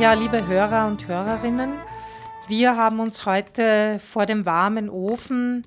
Ja, 0.00 0.14
liebe 0.14 0.46
Hörer 0.46 0.86
und 0.86 1.06
Hörerinnen, 1.08 1.74
wir 2.48 2.74
haben 2.74 3.00
uns 3.00 3.26
heute 3.26 4.00
vor 4.00 4.24
dem 4.24 4.46
warmen 4.46 4.88
Ofen 4.88 5.66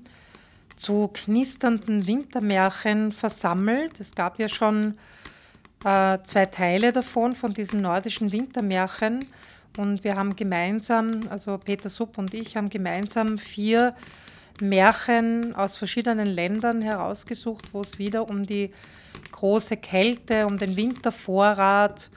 zu 0.74 1.06
knisternden 1.06 2.08
Wintermärchen 2.08 3.12
versammelt. 3.12 4.00
Es 4.00 4.16
gab 4.16 4.40
ja 4.40 4.48
schon 4.48 4.98
äh, 5.84 6.18
zwei 6.24 6.46
Teile 6.46 6.92
davon, 6.92 7.34
von 7.34 7.54
diesen 7.54 7.80
nordischen 7.80 8.32
Wintermärchen. 8.32 9.24
Und 9.78 10.02
wir 10.02 10.16
haben 10.16 10.34
gemeinsam, 10.34 11.12
also 11.30 11.56
Peter 11.56 11.88
Supp 11.88 12.18
und 12.18 12.34
ich, 12.34 12.56
haben 12.56 12.70
gemeinsam 12.70 13.38
vier 13.38 13.94
Märchen 14.60 15.54
aus 15.54 15.76
verschiedenen 15.76 16.26
Ländern 16.26 16.82
herausgesucht, 16.82 17.72
wo 17.72 17.82
es 17.82 18.00
wieder 18.00 18.28
um 18.28 18.44
die 18.44 18.72
große 19.30 19.76
Kälte, 19.76 20.48
um 20.48 20.56
den 20.56 20.76
Wintervorrat, 20.76 22.10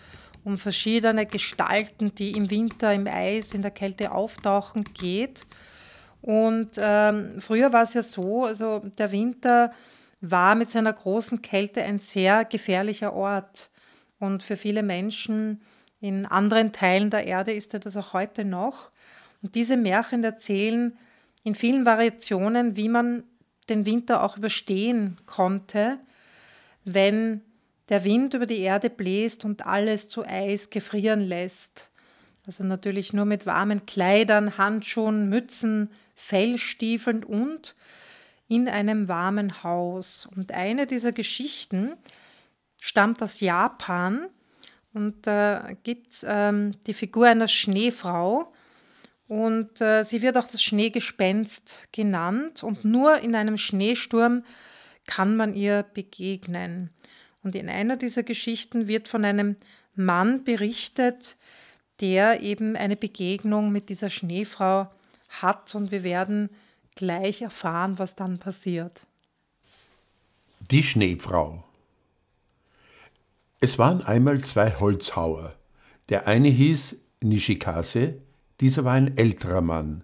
um 0.47 0.57
verschiedene 0.57 1.25
Gestalten, 1.25 2.15
die 2.15 2.31
im 2.31 2.49
Winter 2.49 2.93
im 2.93 3.05
Eis, 3.05 3.53
in 3.53 3.61
der 3.61 3.71
Kälte 3.71 4.13
auftauchen, 4.13 4.85
geht. 4.93 5.45
Und 6.21 6.77
ähm, 6.77 7.41
früher 7.41 7.73
war 7.73 7.81
es 7.81 7.93
ja 7.93 8.01
so, 8.01 8.45
also 8.45 8.79
der 8.97 9.11
Winter 9.11 9.73
war 10.21 10.55
mit 10.55 10.69
seiner 10.69 10.93
großen 10.93 11.41
Kälte 11.41 11.83
ein 11.83 11.99
sehr 11.99 12.45
gefährlicher 12.45 13.11
Ort. 13.11 13.69
Und 14.19 14.41
für 14.41 14.55
viele 14.55 14.83
Menschen 14.83 15.59
in 15.99 16.25
anderen 16.25 16.71
Teilen 16.71 17.09
der 17.09 17.25
Erde 17.27 17.51
ist 17.51 17.73
er 17.73 17.81
das 17.81 17.97
auch 17.97 18.13
heute 18.13 18.45
noch. 18.45 18.91
Und 19.41 19.53
diese 19.53 19.75
Märchen 19.75 20.23
erzählen 20.23 20.97
in 21.43 21.55
vielen 21.55 21.85
Variationen, 21.85 22.77
wie 22.77 22.87
man 22.87 23.23
den 23.67 23.85
Winter 23.85 24.23
auch 24.23 24.37
überstehen 24.37 25.17
konnte, 25.25 25.99
wenn 26.85 27.41
der 27.89 28.03
Wind 28.03 28.33
über 28.33 28.45
die 28.45 28.59
Erde 28.59 28.89
bläst 28.89 29.45
und 29.45 29.65
alles 29.65 30.07
zu 30.07 30.25
Eis 30.25 30.69
gefrieren 30.69 31.21
lässt. 31.21 31.89
Also 32.45 32.63
natürlich 32.63 33.13
nur 33.13 33.25
mit 33.25 33.45
warmen 33.45 33.85
Kleidern, 33.85 34.57
Handschuhen, 34.57 35.29
Mützen, 35.29 35.91
Fellstiefeln 36.15 37.23
und 37.23 37.75
in 38.47 38.69
einem 38.69 39.07
warmen 39.07 39.63
Haus. 39.63 40.27
Und 40.35 40.53
eine 40.53 40.87
dieser 40.87 41.11
Geschichten 41.11 41.93
stammt 42.81 43.21
aus 43.21 43.39
Japan 43.39 44.27
und 44.93 45.27
da 45.27 45.67
äh, 45.67 45.75
gibt 45.83 46.11
es 46.11 46.25
ähm, 46.27 46.71
die 46.87 46.93
Figur 46.93 47.27
einer 47.27 47.47
Schneefrau 47.47 48.53
und 49.27 49.81
äh, 49.81 50.03
sie 50.03 50.21
wird 50.21 50.37
auch 50.37 50.47
das 50.47 50.63
Schneegespenst 50.63 51.89
genannt 51.91 52.63
und 52.63 52.85
nur 52.85 53.19
in 53.19 53.35
einem 53.35 53.57
Schneesturm 53.57 54.43
kann 55.05 55.35
man 55.35 55.53
ihr 55.53 55.83
begegnen. 55.83 56.89
Und 57.47 57.55
in 57.55 57.69
einer 57.69 57.95
dieser 57.95 58.23
Geschichten 58.23 58.89
wird 58.89 59.07
von 59.07 59.23
einem 59.23 59.55
Mann 59.95 60.43
berichtet, 60.43 61.37
der 62.01 62.41
eben 62.41 62.75
eine 62.75 62.97
Begegnung 62.97 63.71
mit 63.71 63.87
dieser 63.87 64.09
Schneefrau 64.09 64.91
hat 65.29 65.73
und 65.73 65.89
wir 65.91 66.03
werden 66.03 66.49
gleich 66.95 67.41
erfahren, 67.43 67.99
was 67.99 68.15
dann 68.15 68.37
passiert. 68.37 69.07
Die 70.59 70.83
Schneefrau. 70.83 71.63
Es 73.61 73.79
waren 73.79 74.01
einmal 74.01 74.41
zwei 74.41 74.73
Holzhauer. 74.73 75.55
Der 76.09 76.27
eine 76.27 76.49
hieß 76.49 76.97
Nishikase, 77.23 78.15
dieser 78.59 78.83
war 78.83 78.95
ein 78.95 79.15
älterer 79.15 79.61
Mann, 79.61 80.03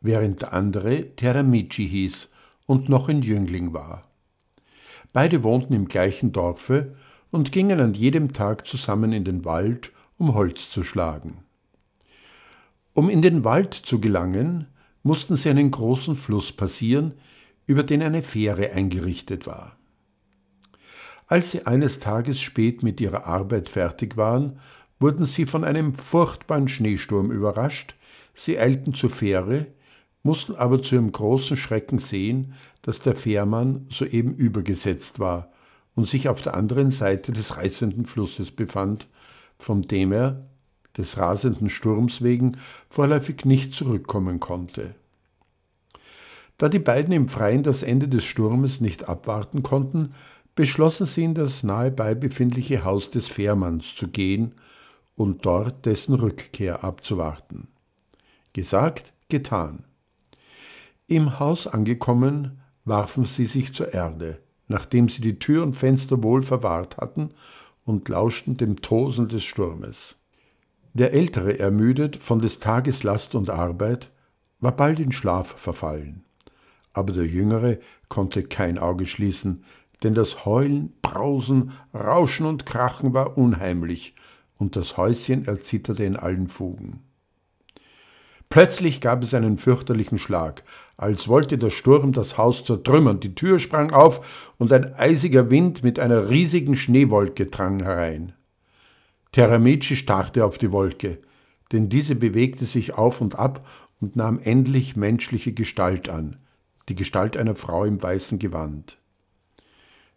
während 0.00 0.42
der 0.42 0.52
andere 0.52 1.16
Teramichi 1.16 1.88
hieß 1.88 2.28
und 2.66 2.88
noch 2.88 3.08
ein 3.08 3.22
Jüngling 3.22 3.72
war. 3.72 4.05
Beide 5.16 5.42
wohnten 5.42 5.72
im 5.72 5.88
gleichen 5.88 6.32
Dorfe 6.32 6.94
und 7.30 7.50
gingen 7.50 7.80
an 7.80 7.94
jedem 7.94 8.34
Tag 8.34 8.66
zusammen 8.66 9.14
in 9.14 9.24
den 9.24 9.46
Wald, 9.46 9.90
um 10.18 10.34
Holz 10.34 10.68
zu 10.68 10.82
schlagen. 10.82 11.38
Um 12.92 13.08
in 13.08 13.22
den 13.22 13.42
Wald 13.42 13.72
zu 13.72 13.98
gelangen, 13.98 14.66
mussten 15.02 15.34
sie 15.34 15.48
einen 15.48 15.70
großen 15.70 16.16
Fluss 16.16 16.52
passieren, 16.52 17.14
über 17.66 17.82
den 17.82 18.02
eine 18.02 18.20
Fähre 18.20 18.72
eingerichtet 18.72 19.46
war. 19.46 19.78
Als 21.28 21.50
sie 21.50 21.64
eines 21.64 21.98
Tages 21.98 22.38
spät 22.38 22.82
mit 22.82 23.00
ihrer 23.00 23.24
Arbeit 23.26 23.70
fertig 23.70 24.18
waren, 24.18 24.60
wurden 25.00 25.24
sie 25.24 25.46
von 25.46 25.64
einem 25.64 25.94
furchtbaren 25.94 26.68
Schneesturm 26.68 27.30
überrascht, 27.30 27.94
sie 28.34 28.58
eilten 28.58 28.92
zur 28.92 29.08
Fähre, 29.08 29.68
mussten 30.26 30.54
aber 30.54 30.82
zu 30.82 30.96
ihrem 30.96 31.10
großen 31.10 31.56
Schrecken 31.56 31.98
sehen, 31.98 32.52
dass 32.82 32.98
der 32.98 33.16
Fährmann 33.16 33.86
soeben 33.90 34.34
übergesetzt 34.34 35.18
war 35.18 35.50
und 35.94 36.06
sich 36.06 36.28
auf 36.28 36.42
der 36.42 36.54
anderen 36.54 36.90
Seite 36.90 37.32
des 37.32 37.56
reißenden 37.56 38.04
Flusses 38.04 38.50
befand, 38.50 39.08
von 39.58 39.82
dem 39.82 40.12
er, 40.12 40.46
des 40.98 41.16
rasenden 41.16 41.70
Sturms 41.70 42.22
wegen, 42.22 42.58
vorläufig 42.90 43.44
nicht 43.44 43.72
zurückkommen 43.72 44.40
konnte. 44.40 44.94
Da 46.58 46.68
die 46.68 46.78
beiden 46.78 47.12
im 47.12 47.28
Freien 47.28 47.62
das 47.62 47.82
Ende 47.82 48.08
des 48.08 48.24
Sturmes 48.24 48.80
nicht 48.80 49.08
abwarten 49.08 49.62
konnten, 49.62 50.14
beschlossen 50.54 51.06
sie 51.06 51.24
in 51.24 51.34
das 51.34 51.62
nahebei 51.62 52.14
befindliche 52.14 52.84
Haus 52.84 53.10
des 53.10 53.28
Fährmanns 53.28 53.94
zu 53.94 54.08
gehen 54.08 54.54
und 55.16 55.44
dort 55.44 55.86
dessen 55.86 56.14
Rückkehr 56.14 56.82
abzuwarten. 56.82 57.68
Gesagt, 58.54 59.12
getan. 59.28 59.84
Im 61.08 61.38
Haus 61.38 61.68
angekommen, 61.68 62.60
warfen 62.84 63.24
sie 63.24 63.46
sich 63.46 63.72
zur 63.72 63.94
Erde, 63.94 64.40
nachdem 64.66 65.08
sie 65.08 65.22
die 65.22 65.38
Tür 65.38 65.62
und 65.62 65.74
Fenster 65.74 66.24
wohl 66.24 66.42
verwahrt 66.42 66.96
hatten, 66.96 67.30
und 67.84 68.08
lauschten 68.08 68.56
dem 68.56 68.82
Tosen 68.82 69.28
des 69.28 69.44
Sturmes. 69.44 70.16
Der 70.94 71.12
Ältere, 71.12 71.60
ermüdet 71.60 72.16
von 72.16 72.40
des 72.40 72.58
Tages 72.58 73.04
Last 73.04 73.36
und 73.36 73.50
Arbeit, 73.50 74.10
war 74.58 74.72
bald 74.72 74.98
in 74.98 75.12
Schlaf 75.12 75.54
verfallen. 75.56 76.24
Aber 76.92 77.12
der 77.12 77.26
Jüngere 77.26 77.78
konnte 78.08 78.42
kein 78.42 78.76
Auge 78.76 79.06
schließen, 79.06 79.62
denn 80.02 80.14
das 80.14 80.44
Heulen, 80.44 80.92
Brausen, 81.02 81.70
Rauschen 81.94 82.46
und 82.46 82.66
Krachen 82.66 83.14
war 83.14 83.38
unheimlich, 83.38 84.16
und 84.58 84.74
das 84.74 84.96
Häuschen 84.96 85.46
erzitterte 85.46 86.02
in 86.02 86.16
allen 86.16 86.48
Fugen. 86.48 87.05
Plötzlich 88.48 89.00
gab 89.00 89.22
es 89.22 89.34
einen 89.34 89.58
fürchterlichen 89.58 90.18
Schlag, 90.18 90.62
als 90.96 91.28
wollte 91.28 91.58
der 91.58 91.70
Sturm 91.70 92.12
das 92.12 92.38
Haus 92.38 92.64
zertrümmern. 92.64 93.20
Die 93.20 93.34
Tür 93.34 93.58
sprang 93.58 93.92
auf 93.92 94.54
und 94.58 94.72
ein 94.72 94.94
eisiger 94.94 95.50
Wind 95.50 95.82
mit 95.82 95.98
einer 95.98 96.30
riesigen 96.30 96.76
Schneewolke 96.76 97.46
drang 97.46 97.82
herein. 97.82 98.32
Teramici 99.32 99.96
starrte 99.96 100.44
auf 100.44 100.58
die 100.58 100.72
Wolke, 100.72 101.18
denn 101.72 101.88
diese 101.88 102.14
bewegte 102.14 102.64
sich 102.64 102.94
auf 102.94 103.20
und 103.20 103.34
ab 103.36 103.68
und 104.00 104.16
nahm 104.16 104.38
endlich 104.38 104.96
menschliche 104.96 105.52
Gestalt 105.52 106.08
an, 106.08 106.36
die 106.88 106.94
Gestalt 106.94 107.36
einer 107.36 107.56
Frau 107.56 107.84
im 107.84 108.02
weißen 108.02 108.38
Gewand. 108.38 108.98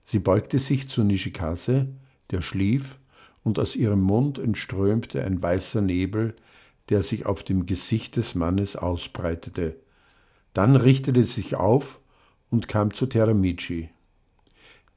Sie 0.06 0.20
beugte 0.20 0.60
sich 0.60 0.88
zu 0.88 1.04
Nishikase, 1.04 1.88
der 2.32 2.42
schlief, 2.42 3.00
und 3.44 3.58
aus 3.58 3.76
ihrem 3.76 4.02
Mund 4.02 4.38
entströmte 4.38 5.24
ein 5.24 5.42
weißer 5.42 5.82
Nebel, 5.82 6.36
der 6.90 7.04
sich 7.04 7.26
auf 7.26 7.44
dem 7.44 7.66
Gesicht 7.66 8.16
des 8.16 8.36
Mannes 8.36 8.76
ausbreitete. 8.76 9.76
Dann 10.54 10.76
richtete 10.76 11.24
sie 11.24 11.42
sich 11.42 11.56
auf 11.56 12.00
und 12.50 12.68
kam 12.68 12.94
zu 12.94 13.06
Teramici. 13.06 13.90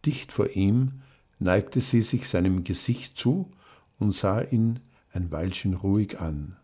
Dicht 0.04 0.32
vor 0.32 0.50
ihm 0.50 1.02
neigte 1.38 1.80
sie 1.80 2.02
sich 2.02 2.28
seinem 2.28 2.64
Gesicht 2.64 3.16
zu 3.16 3.50
und 3.98 4.14
sah 4.14 4.40
ihn 4.40 4.80
ein 5.12 5.30
Weilchen 5.30 5.74
ruhig 5.74 6.18
an. 6.18 6.56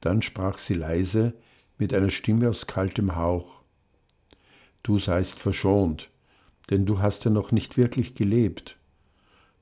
Dann 0.00 0.22
sprach 0.22 0.58
sie 0.58 0.74
leise 0.74 1.34
mit 1.76 1.92
einer 1.92 2.10
Stimme 2.10 2.48
aus 2.48 2.66
kaltem 2.66 3.16
Hauch. 3.16 3.62
Du 4.82 4.98
seist 4.98 5.38
verschont, 5.38 6.10
denn 6.70 6.86
du 6.86 7.00
hast 7.00 7.24
ja 7.24 7.30
noch 7.30 7.52
nicht 7.52 7.76
wirklich 7.76 8.14
gelebt. 8.14 8.78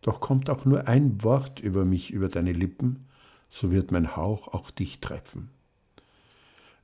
Doch 0.03 0.21
kommt 0.21 0.51
auch 0.51 0.65
nur 0.65 0.87
ein 0.87 1.23
Wort 1.25 1.59
über 1.59 1.85
mich 1.85 2.13
über 2.13 2.29
deine 2.29 2.53
Lippen, 2.53 3.07
so 3.51 3.71
wird 3.71 3.93
mein 3.93 4.17
Hauch 4.17 4.49
auch 4.49 4.71
dich 4.71 5.01
treffen. 5.01 5.51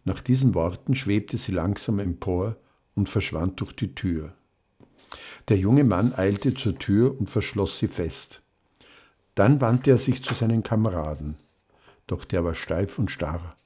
Nach 0.04 0.20
diesen 0.20 0.54
Worten 0.54 0.94
schwebte 0.94 1.38
sie 1.38 1.52
langsam 1.52 1.98
empor 1.98 2.56
und 2.94 3.08
verschwand 3.08 3.60
durch 3.60 3.72
die 3.72 3.94
Tür. 3.94 4.34
Der 5.48 5.58
junge 5.58 5.84
Mann 5.84 6.12
eilte 6.12 6.54
zur 6.54 6.78
Tür 6.78 7.18
und 7.18 7.30
verschloss 7.30 7.78
sie 7.78 7.88
fest. 7.88 8.42
Dann 9.34 9.60
wandte 9.60 9.90
er 9.90 9.98
sich 9.98 10.22
zu 10.22 10.34
seinen 10.34 10.62
Kameraden, 10.62 11.36
doch 12.06 12.24
der 12.24 12.44
war 12.44 12.54
steif 12.54 12.98
und 12.98 13.10
starr, 13.10 13.56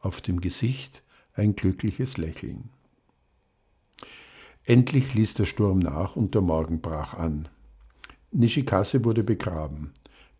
auf 0.00 0.20
dem 0.20 0.40
Gesicht 0.40 1.02
ein 1.34 1.56
glückliches 1.56 2.16
Lächeln. 2.16 2.70
Endlich 4.64 5.14
ließ 5.14 5.34
der 5.34 5.44
Sturm 5.44 5.78
nach 5.78 6.16
und 6.16 6.34
der 6.34 6.42
Morgen 6.42 6.80
brach 6.80 7.14
an. 7.14 7.48
Nishikase 8.32 9.04
wurde 9.04 9.22
begraben. 9.22 9.92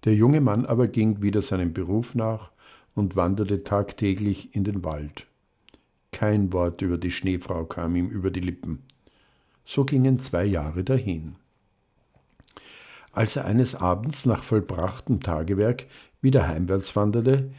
Der 0.06 0.14
junge 0.14 0.40
Mann 0.40 0.64
aber 0.64 0.86
ging 0.86 1.20
wieder 1.20 1.42
seinem 1.42 1.72
Beruf 1.72 2.14
nach 2.14 2.52
und 2.94 3.16
wanderte 3.16 3.64
tagtäglich 3.64 4.54
in 4.54 4.62
den 4.62 4.84
Wald. 4.84 5.26
Kein 6.12 6.52
Wort 6.52 6.80
über 6.80 6.96
die 6.96 7.10
Schneefrau 7.10 7.64
kam 7.64 7.96
ihm 7.96 8.06
über 8.06 8.30
die 8.30 8.40
Lippen. 8.40 8.84
So 9.64 9.84
gingen 9.84 10.20
zwei 10.20 10.44
Jahre 10.44 10.84
dahin. 10.84 11.34
Als 13.10 13.34
er 13.34 13.46
eines 13.46 13.74
Abends 13.74 14.26
nach 14.26 14.44
vollbrachtem 14.44 15.20
Tagewerk 15.20 15.86
wieder 16.22 16.46
heimwärts 16.46 16.94
wanderte, 16.94 17.50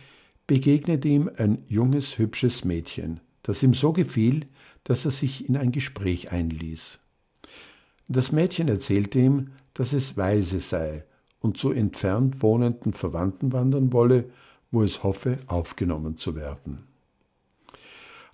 begegnete 0.48 1.10
ihm 1.10 1.30
ein 1.36 1.64
junges, 1.68 2.18
hübsches 2.18 2.64
Mädchen, 2.64 3.20
das 3.44 3.62
ihm 3.62 3.74
so 3.74 3.92
gefiel, 3.92 4.48
dass 4.86 5.04
er 5.04 5.12
sich 5.12 5.50
in 5.50 5.58
ein 5.58 5.74
Gespräch 5.74 6.32
einließ. 6.32 7.00
Das 8.08 8.32
Mädchen 8.32 8.70
erzählte 8.70 9.20
ihm, 9.20 9.52
dass 9.74 9.92
es 9.92 10.16
weise 10.16 10.62
sei 10.62 11.04
und 11.40 11.58
zu 11.58 11.72
entfernt 11.72 12.42
wohnenden 12.42 12.94
Verwandten 12.94 13.54
wandern 13.54 13.94
wolle, 13.94 14.26
wo 14.72 14.84
es 14.84 15.04
hoffe, 15.04 15.38
aufgenommen 15.48 16.18
zu 16.18 16.36
werden. 16.36 16.84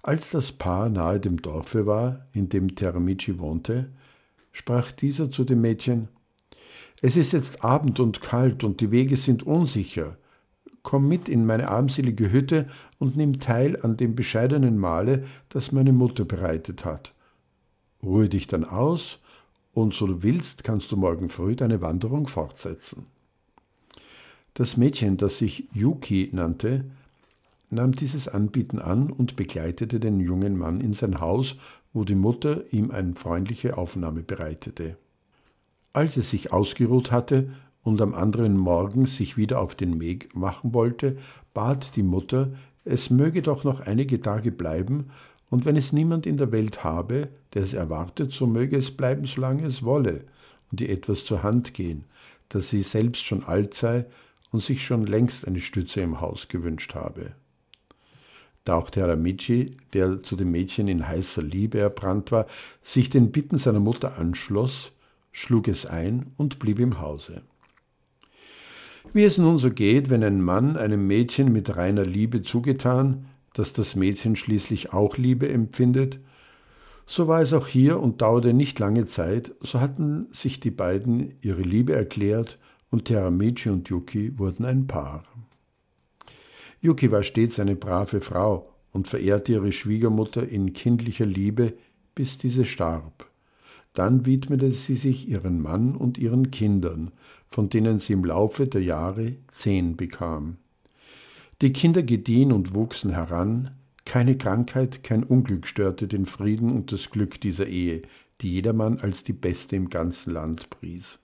Als 0.02 0.30
das 0.30 0.52
Paar 0.52 0.90
nahe 0.90 1.20
dem 1.20 1.42
Dorfe 1.42 1.86
war, 1.86 2.28
in 2.34 2.50
dem 2.50 2.76
Teramici 2.76 3.40
wohnte, 3.40 3.90
sprach 4.52 4.92
dieser 4.92 5.32
zu 5.32 5.46
dem 5.46 5.62
Mädchen 5.62 6.10
Es 7.02 7.16
ist 7.16 7.32
jetzt 7.32 7.64
Abend 7.64 8.00
und 8.00 8.22
kalt 8.22 8.64
und 8.64 8.82
die 8.82 8.92
Wege 8.92 9.16
sind 9.16 9.44
unsicher. 9.44 10.18
Komm 10.82 11.08
mit 11.08 11.30
in 11.30 11.46
meine 11.46 11.70
armselige 11.70 12.32
Hütte 12.32 12.68
und 13.00 13.16
nimm 13.16 13.40
teil 13.40 13.82
an 13.82 13.96
dem 13.96 14.16
bescheidenen 14.16 14.78
Mahle, 14.78 15.26
das 15.48 15.72
meine 15.72 15.94
Mutter 15.94 16.26
bereitet 16.26 16.84
hat. 16.84 17.14
Ruhe 18.04 18.28
dich 18.28 18.48
dann 18.48 18.66
aus, 18.66 19.20
und 19.74 19.94
so 19.94 20.08
du 20.08 20.24
willst, 20.24 20.64
kannst 20.64 20.92
du 20.92 20.98
morgen 20.98 21.30
früh 21.30 21.56
deine 21.56 21.82
Wanderung 21.82 22.28
fortsetzen. 22.28 23.08
Das 24.54 24.78
Mädchen, 24.78 25.18
das 25.18 25.40
sich 25.40 25.68
Yuki 25.74 26.30
nannte, 26.32 26.86
nahm 27.72 27.92
dieses 27.94 28.28
Anbieten 28.28 28.80
an 28.80 29.10
und 29.10 29.36
begleitete 29.36 30.00
den 30.00 30.20
jungen 30.20 30.58
Mann 30.58 30.80
in 30.80 30.94
sein 30.94 31.20
Haus, 31.20 31.56
wo 31.92 32.04
die 32.04 32.16
Mutter 32.16 32.72
ihm 32.72 32.92
eine 32.92 33.16
freundliche 33.16 33.78
Aufnahme 33.78 34.22
bereitete. 34.22 34.98
Als 35.92 36.18
er 36.18 36.24
sich 36.24 36.52
ausgeruht 36.52 37.12
hatte 37.12 37.52
und 37.84 38.02
am 38.02 38.14
anderen 38.14 38.58
Morgen 38.58 39.06
sich 39.08 39.38
wieder 39.38 39.60
auf 39.60 39.76
den 39.76 40.00
Weg 40.00 40.36
machen 40.36 40.74
wollte, 40.74 41.18
bat 41.54 41.96
die 41.96 42.04
Mutter, 42.04 42.52
es 42.86 43.10
möge 43.10 43.42
doch 43.42 43.64
noch 43.64 43.80
einige 43.80 44.22
Tage 44.22 44.52
bleiben, 44.52 45.10
und 45.54 45.66
wenn 45.66 45.76
es 45.76 45.94
niemand 45.94 46.26
in 46.26 46.38
der 46.38 46.52
Welt 46.52 46.84
habe, 46.84 47.30
der 47.54 47.62
es 47.62 47.76
erwartet, 47.76 48.32
so 48.32 48.48
möge 48.48 48.76
es 48.76 48.90
bleiben, 48.90 49.26
solange 49.26 49.68
es 49.68 49.84
wolle, 49.84 50.24
und 50.72 50.82
ihr 50.82 50.90
etwas 50.90 51.26
zur 51.26 51.44
Hand 51.44 51.76
gehen, 51.76 52.06
dass 52.50 52.70
sie 52.70 52.82
selbst 52.82 53.24
schon 53.24 53.44
alt 53.44 53.76
sei 53.76 54.06
und 54.50 54.64
sich 54.64 54.84
schon 54.84 55.06
längst 55.06 55.48
eine 55.48 55.60
Stütze 55.60 56.02
im 56.02 56.22
Haus 56.22 56.48
gewünscht 56.48 56.96
habe. 56.96 57.34
Da 58.64 58.74
auch 58.74 58.90
der 58.90 59.16
der 59.16 60.24
zu 60.24 60.36
dem 60.36 60.50
Mädchen 60.50 60.88
in 60.88 61.08
heißer 61.08 61.44
Liebe 61.44 61.78
erbrannt 61.78 62.32
war, 62.32 62.48
sich 62.82 63.12
den 63.12 63.32
Bitten 63.32 63.60
seiner 63.60 63.80
Mutter 63.80 64.18
anschloss, 64.18 64.92
schlug 65.32 65.68
es 65.68 65.86
ein 65.86 66.32
und 66.36 66.58
blieb 66.58 66.80
im 66.80 67.00
Hause. 67.00 67.44
Wie 69.14 69.24
es 69.24 69.38
nun 69.38 69.60
so 69.60 69.70
geht, 69.70 70.10
wenn 70.10 70.24
ein 70.24 70.42
Mann 70.42 70.78
einem 70.78 71.06
Mädchen 71.06 71.54
mit 71.54 71.76
reiner 71.76 72.06
Liebe 72.06 72.42
zugetan, 72.42 73.28
dass 73.54 73.74
das 73.74 73.96
Mädchen 73.96 74.36
schließlich 74.36 74.94
auch 74.94 75.18
Liebe 75.18 75.48
empfindet, 75.50 76.20
so 77.06 77.28
war 77.28 77.42
es 77.42 77.54
auch 77.54 77.68
hier 77.68 78.00
und 78.00 78.22
dauerte 78.22 78.54
nicht 78.54 78.80
lange 78.80 79.06
Zeit, 79.06 79.54
so 79.60 79.80
hatten 79.82 80.28
sich 80.32 80.60
die 80.60 80.72
beiden 80.72 81.36
ihre 81.42 81.62
Liebe 81.62 81.94
erklärt 81.94 82.60
und 82.90 83.06
Teramichi 83.06 83.70
und 83.70 83.90
Yuki 83.90 84.38
wurden 84.40 84.66
ein 84.66 84.88
Paar. 84.88 85.24
Yuki 86.82 87.12
war 87.12 87.24
stets 87.24 87.60
eine 87.60 87.76
brave 87.76 88.22
Frau 88.22 88.74
und 88.92 89.08
verehrte 89.08 89.54
ihre 89.54 89.72
Schwiegermutter 89.72 90.48
in 90.48 90.74
kindlicher 90.74 91.26
Liebe, 91.26 91.74
bis 92.16 92.38
diese 92.38 92.66
starb. 92.66 93.30
Dann 93.94 94.26
widmete 94.26 94.72
sie 94.72 94.96
sich 94.96 95.28
ihren 95.28 95.62
Mann 95.62 95.96
und 95.96 96.18
ihren 96.18 96.52
Kindern, 96.52 97.12
von 97.50 97.70
denen 97.70 98.00
sie 98.00 98.14
im 98.14 98.26
Laufe 98.26 98.68
der 98.68 98.82
Jahre 98.82 99.36
zehn 99.54 99.96
bekam. 99.98 100.58
Die 101.64 101.72
Kinder 101.72 102.04
gediehen 102.04 102.52
und 102.52 102.76
wuchsen 102.76 103.12
heran, 103.12 103.72
keine 104.04 104.38
Krankheit, 104.38 105.02
kein 105.02 105.24
Unglück 105.24 105.66
störte 105.66 106.10
den 106.10 106.26
Frieden 106.26 106.70
und 106.70 106.92
das 106.92 107.10
Glück 107.10 107.40
dieser 107.40 107.68
Ehe, 107.68 108.02
die 108.42 108.52
jedermann 108.52 109.00
als 109.00 109.24
die 109.24 109.32
beste 109.32 109.78
im 109.78 109.90
ganzen 109.90 110.34
Land 110.34 110.70
pries. 110.70 111.20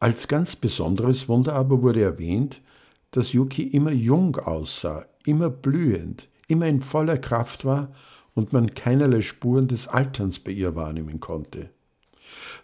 Als 0.00 0.26
ganz 0.26 0.56
besonderes 0.56 1.28
Wunder 1.28 1.52
aber 1.52 1.80
wurde 1.80 2.02
erwähnt, 2.02 2.60
dass 3.12 3.32
Yuki 3.32 3.62
immer 3.62 3.92
jung 3.92 4.34
aussah, 4.34 5.06
immer 5.24 5.48
blühend, 5.48 6.28
immer 6.48 6.66
in 6.66 6.82
voller 6.82 7.16
Kraft 7.16 7.64
war 7.64 7.92
und 8.34 8.52
man 8.52 8.74
keinerlei 8.74 9.20
Spuren 9.20 9.68
des 9.68 9.86
Alterns 9.86 10.40
bei 10.40 10.50
ihr 10.50 10.74
wahrnehmen 10.74 11.20
konnte. 11.20 11.70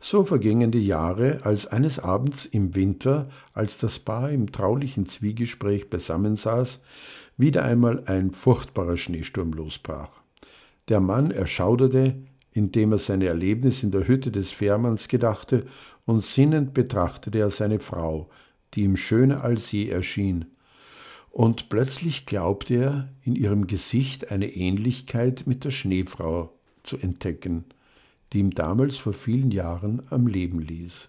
So 0.00 0.24
vergingen 0.24 0.70
die 0.70 0.86
Jahre, 0.86 1.40
als 1.42 1.66
eines 1.66 1.98
Abends 1.98 2.44
im 2.44 2.74
Winter, 2.74 3.28
als 3.52 3.78
das 3.78 3.98
Paar 3.98 4.30
im 4.30 4.52
traulichen 4.52 5.06
Zwiegespräch 5.06 5.90
beisammensaß, 5.90 6.80
wieder 7.36 7.64
einmal 7.64 8.04
ein 8.06 8.30
furchtbarer 8.30 8.96
Schneesturm 8.96 9.52
losbrach. 9.52 10.10
Der 10.88 11.00
Mann 11.00 11.30
erschauderte, 11.30 12.16
indem 12.52 12.92
er 12.92 12.98
seine 12.98 13.26
Erlebnis 13.26 13.82
in 13.82 13.90
der 13.90 14.08
Hütte 14.08 14.30
des 14.30 14.52
Fährmanns 14.52 15.08
gedachte, 15.08 15.66
und 16.04 16.22
sinnend 16.22 16.72
betrachtete 16.72 17.38
er 17.38 17.50
seine 17.50 17.80
Frau, 17.80 18.30
die 18.74 18.82
ihm 18.82 18.96
schöner 18.96 19.42
als 19.42 19.72
je 19.72 19.88
erschien. 19.88 20.46
Und 21.30 21.68
plötzlich 21.68 22.24
glaubte 22.24 22.74
er, 22.74 23.08
in 23.22 23.34
ihrem 23.34 23.66
Gesicht 23.66 24.30
eine 24.30 24.48
Ähnlichkeit 24.48 25.46
mit 25.46 25.64
der 25.64 25.70
Schneefrau 25.70 26.52
zu 26.82 26.96
entdecken, 26.96 27.64
die 28.32 28.38
ihm 28.38 28.50
damals 28.50 28.96
vor 28.96 29.12
vielen 29.12 29.50
Jahren 29.50 30.02
am 30.10 30.26
Leben 30.26 30.60
ließ. 30.60 31.08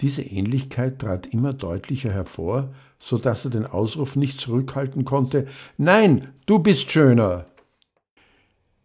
Diese 0.00 0.22
Ähnlichkeit 0.22 1.00
trat 1.00 1.26
immer 1.26 1.52
deutlicher 1.52 2.12
hervor, 2.12 2.72
so 3.00 3.18
dass 3.18 3.44
er 3.44 3.50
den 3.50 3.66
Ausruf 3.66 4.16
nicht 4.16 4.40
zurückhalten 4.40 5.04
konnte 5.04 5.48
Nein, 5.76 6.28
du 6.46 6.60
bist 6.60 6.90
schöner. 6.90 7.46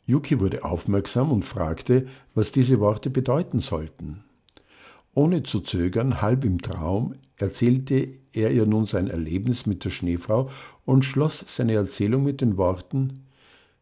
Yuki 0.05 0.39
wurde 0.39 0.65
aufmerksam 0.65 1.31
und 1.31 1.45
fragte, 1.45 2.07
was 2.33 2.51
diese 2.51 2.79
Worte 2.79 3.09
bedeuten 3.09 3.59
sollten. 3.59 4.23
Ohne 5.13 5.43
zu 5.43 5.59
zögern, 5.59 6.21
halb 6.21 6.43
im 6.43 6.59
Traum, 6.59 7.15
erzählte 7.37 8.09
er 8.33 8.51
ihr 8.51 8.65
nun 8.65 8.85
sein 8.85 9.07
Erlebnis 9.07 9.65
mit 9.65 9.85
der 9.85 9.91
Schneefrau 9.91 10.49
und 10.85 11.05
schloss 11.05 11.45
seine 11.47 11.73
Erzählung 11.73 12.23
mit 12.23 12.41
den 12.41 12.57
Worten 12.57 13.23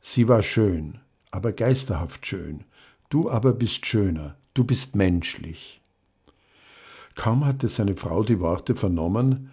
Sie 0.01 0.27
war 0.27 0.41
schön, 0.41 0.99
aber 1.29 1.51
geisterhaft 1.51 2.25
schön, 2.25 2.63
du 3.11 3.29
aber 3.29 3.53
bist 3.53 3.85
schöner, 3.85 4.37
du 4.55 4.63
bist 4.63 4.95
menschlich. 4.95 5.81
Kaum 7.13 7.45
hatte 7.45 7.67
seine 7.67 7.95
Frau 7.95 8.23
die 8.23 8.39
Worte 8.39 8.73
vernommen, 8.73 9.51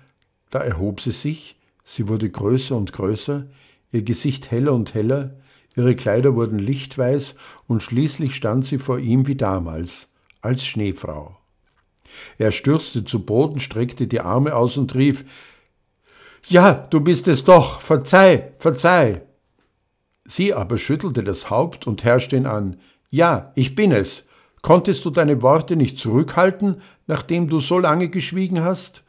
da 0.48 0.60
erhob 0.60 1.00
sie 1.00 1.10
sich, 1.10 1.56
sie 1.84 2.08
wurde 2.08 2.30
größer 2.30 2.76
und 2.76 2.92
größer, 2.92 3.46
ihr 3.92 4.02
Gesicht 4.02 4.50
heller 4.50 4.72
und 4.72 4.94
heller, 4.94 5.34
ihre 5.76 5.96
Kleider 5.96 6.34
wurden 6.34 6.58
lichtweiß 6.58 7.34
und 7.66 7.82
schließlich 7.82 8.34
stand 8.34 8.64
sie 8.64 8.78
vor 8.78 9.00
ihm 9.00 9.26
wie 9.26 9.36
damals, 9.36 10.08
als 10.40 10.64
Schneefrau. 10.64 11.36
Er 12.38 12.52
stürzte 12.52 13.04
zu 13.04 13.26
Boden, 13.26 13.60
streckte 13.60 14.06
die 14.06 14.20
Arme 14.20 14.54
aus 14.54 14.76
und 14.76 14.94
rief 14.94 15.24
Ja, 16.46 16.72
du 16.72 17.00
bist 17.00 17.26
es 17.28 17.44
doch, 17.44 17.80
verzeih, 17.80 18.52
verzeih. 18.58 19.22
Sie 20.24 20.54
aber 20.54 20.78
schüttelte 20.78 21.24
das 21.24 21.50
Haupt 21.50 21.86
und 21.86 22.04
herrschte 22.04 22.36
ihn 22.36 22.46
an 22.46 22.76
Ja, 23.10 23.52
ich 23.54 23.74
bin 23.74 23.92
es. 23.92 24.24
Konntest 24.60 25.04
du 25.04 25.10
deine 25.10 25.40
Worte 25.40 25.76
nicht 25.76 25.98
zurückhalten, 25.98 26.82
nachdem 27.06 27.48
du 27.48 27.60
so 27.60 27.78
lange 27.78 28.08
geschwiegen 28.08 28.62
hast? 28.62 29.02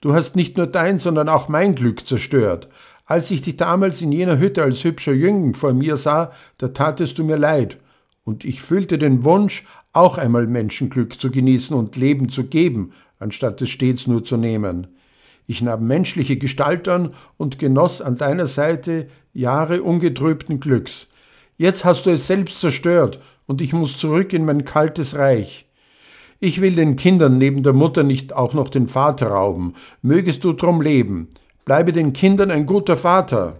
Du 0.00 0.12
hast 0.12 0.36
nicht 0.36 0.56
nur 0.56 0.66
dein, 0.66 0.98
sondern 0.98 1.28
auch 1.28 1.48
mein 1.48 1.74
Glück 1.74 2.06
zerstört. 2.06 2.68
Als 3.06 3.30
ich 3.30 3.40
dich 3.40 3.56
damals 3.56 4.02
in 4.02 4.12
jener 4.12 4.38
Hütte 4.38 4.62
als 4.62 4.84
hübscher 4.84 5.14
Jüngling 5.14 5.54
vor 5.54 5.72
mir 5.72 5.96
sah, 5.96 6.32
da 6.58 6.68
tatest 6.68 7.18
du 7.18 7.24
mir 7.24 7.38
leid, 7.38 7.78
und 8.24 8.44
ich 8.44 8.60
fühlte 8.60 8.98
den 8.98 9.24
Wunsch, 9.24 9.64
auch 9.94 10.18
einmal 10.18 10.46
Menschenglück 10.46 11.18
zu 11.18 11.30
genießen 11.30 11.74
und 11.74 11.96
Leben 11.96 12.28
zu 12.28 12.44
geben, 12.44 12.92
anstatt 13.18 13.62
es 13.62 13.70
stets 13.70 14.06
nur 14.06 14.22
zu 14.22 14.36
nehmen. 14.36 14.88
Ich 15.46 15.62
nahm 15.62 15.86
menschliche 15.86 16.36
Gestalt 16.36 16.86
an 16.88 17.14
und 17.38 17.58
genoss 17.58 18.02
an 18.02 18.18
deiner 18.18 18.46
Seite 18.46 19.08
Jahre 19.32 19.82
ungetrübten 19.82 20.60
Glücks. 20.60 21.06
Jetzt 21.56 21.86
hast 21.86 22.04
du 22.04 22.10
es 22.10 22.26
selbst 22.26 22.60
zerstört, 22.60 23.18
und 23.48 23.60
ich 23.60 23.72
muss 23.72 23.96
zurück 23.96 24.32
in 24.32 24.44
mein 24.44 24.64
kaltes 24.64 25.16
Reich. 25.16 25.66
Ich 26.38 26.60
will 26.60 26.76
den 26.76 26.94
Kindern 26.94 27.38
neben 27.38 27.64
der 27.64 27.72
Mutter 27.72 28.04
nicht 28.04 28.32
auch 28.32 28.54
noch 28.54 28.68
den 28.68 28.86
Vater 28.86 29.28
rauben. 29.28 29.74
Mögest 30.02 30.44
du 30.44 30.52
drum 30.52 30.80
leben. 30.80 31.28
Bleibe 31.64 31.92
den 31.92 32.12
Kindern 32.12 32.52
ein 32.52 32.66
guter 32.66 32.96
Vater. 32.96 33.58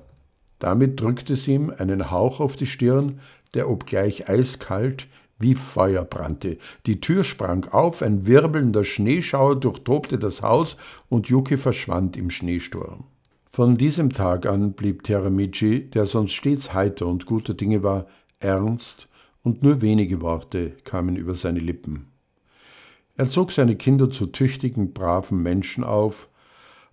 Damit 0.60 1.00
drückte 1.00 1.34
sie 1.34 1.54
ihm 1.54 1.72
einen 1.76 2.12
Hauch 2.12 2.38
auf 2.38 2.54
die 2.54 2.66
Stirn, 2.66 3.18
der 3.54 3.68
obgleich 3.68 4.28
eiskalt 4.28 5.08
wie 5.40 5.54
Feuer 5.54 6.04
brannte. 6.04 6.58
Die 6.86 7.00
Tür 7.00 7.24
sprang 7.24 7.64
auf, 7.66 8.02
ein 8.02 8.26
wirbelnder 8.26 8.84
Schneeschauer 8.84 9.56
durchtobte 9.56 10.18
das 10.18 10.42
Haus 10.42 10.76
und 11.08 11.28
Yuki 11.28 11.56
verschwand 11.56 12.16
im 12.16 12.30
Schneesturm. 12.30 13.04
Von 13.50 13.76
diesem 13.76 14.10
Tag 14.10 14.46
an 14.46 14.72
blieb 14.72 15.04
Teramichi, 15.04 15.90
der 15.90 16.06
sonst 16.06 16.32
stets 16.32 16.74
heiter 16.74 17.06
und 17.06 17.26
guter 17.26 17.54
Dinge 17.54 17.82
war, 17.82 18.06
ernst 18.40 19.07
und 19.48 19.62
nur 19.62 19.80
wenige 19.80 20.20
Worte 20.20 20.76
kamen 20.84 21.16
über 21.16 21.34
seine 21.34 21.60
Lippen. 21.60 22.08
Er 23.16 23.30
zog 23.30 23.50
seine 23.50 23.76
Kinder 23.76 24.10
zu 24.10 24.26
tüchtigen, 24.26 24.92
braven 24.92 25.42
Menschen 25.42 25.84
auf, 25.84 26.28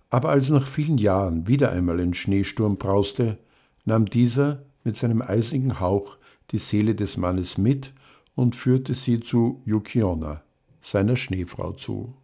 Aber 0.08 0.30
als 0.30 0.48
nach 0.48 0.66
vielen 0.66 0.96
Jahren 0.96 1.46
wieder 1.48 1.70
einmal 1.70 2.00
ein 2.00 2.14
Schneesturm 2.14 2.78
brauste, 2.78 3.36
nahm 3.84 4.06
dieser 4.06 4.62
mit 4.84 4.96
seinem 4.96 5.20
eisigen 5.20 5.80
Hauch 5.80 6.16
die 6.50 6.58
Seele 6.58 6.94
des 6.94 7.18
Mannes 7.18 7.58
mit 7.58 7.92
und 8.34 8.56
führte 8.56 8.94
sie 8.94 9.20
zu 9.20 9.60
Yukiona, 9.66 10.42
seiner 10.80 11.16
Schneefrau 11.16 11.72
zu. 11.72 12.14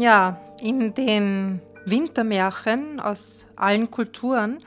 Ja, 0.00 0.40
in 0.60 0.94
den 0.94 1.60
Wintermärchen 1.84 3.00
aus 3.00 3.46
allen 3.56 3.90
Kulturen 3.90 4.62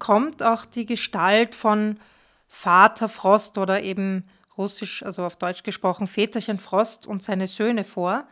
kommt 0.00 0.42
auch 0.42 0.64
die 0.64 0.84
Gestalt 0.84 1.54
von 1.54 2.00
Vater 2.48 3.08
Frost 3.08 3.56
oder 3.56 3.84
eben 3.84 4.24
russisch, 4.56 5.04
also 5.04 5.22
auf 5.22 5.36
Deutsch 5.36 5.62
gesprochen, 5.62 6.08
Väterchen 6.08 6.58
Frost 6.58 7.06
und 7.06 7.22
seine 7.22 7.46
Söhne 7.46 7.84
vor. 7.84 8.26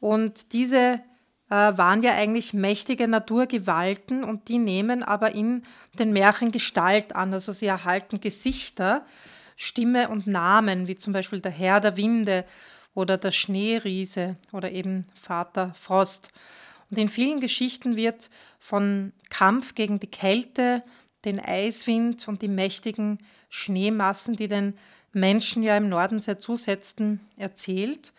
Und 0.00 0.52
diese 0.52 1.00
äh, 1.48 1.54
waren 1.54 2.02
ja 2.02 2.14
eigentlich 2.14 2.52
mächtige 2.54 3.06
Naturgewalten 3.06 4.24
und 4.24 4.48
die 4.48 4.58
nehmen 4.58 5.04
aber 5.04 5.32
in 5.32 5.62
den 5.96 6.12
Märchen 6.12 6.50
Gestalt 6.50 7.14
an. 7.14 7.32
Also 7.32 7.52
sie 7.52 7.66
erhalten 7.66 8.20
Gesichter, 8.20 9.06
Stimme 9.56 10.08
und 10.08 10.26
Namen, 10.26 10.88
wie 10.88 10.96
zum 10.96 11.12
Beispiel 11.12 11.38
der 11.38 11.52
Herr 11.52 11.78
der 11.78 11.96
Winde 11.96 12.44
oder 12.94 13.16
der 13.16 13.30
Schneeriese 13.30 14.36
oder 14.52 14.70
eben 14.70 15.06
Vater 15.14 15.74
Frost. 15.74 16.30
Und 16.90 16.98
in 16.98 17.08
vielen 17.08 17.40
Geschichten 17.40 17.96
wird 17.96 18.30
von 18.58 19.12
Kampf 19.30 19.74
gegen 19.74 19.98
die 19.98 20.10
Kälte, 20.10 20.82
den 21.24 21.40
Eiswind 21.40 22.28
und 22.28 22.42
die 22.42 22.48
mächtigen 22.48 23.18
Schneemassen, 23.48 24.36
die 24.36 24.48
den 24.48 24.74
Menschen 25.12 25.62
ja 25.62 25.76
im 25.76 25.88
Norden 25.88 26.20
sehr 26.20 26.38
zusetzten, 26.38 27.20
erzählt. 27.36 28.12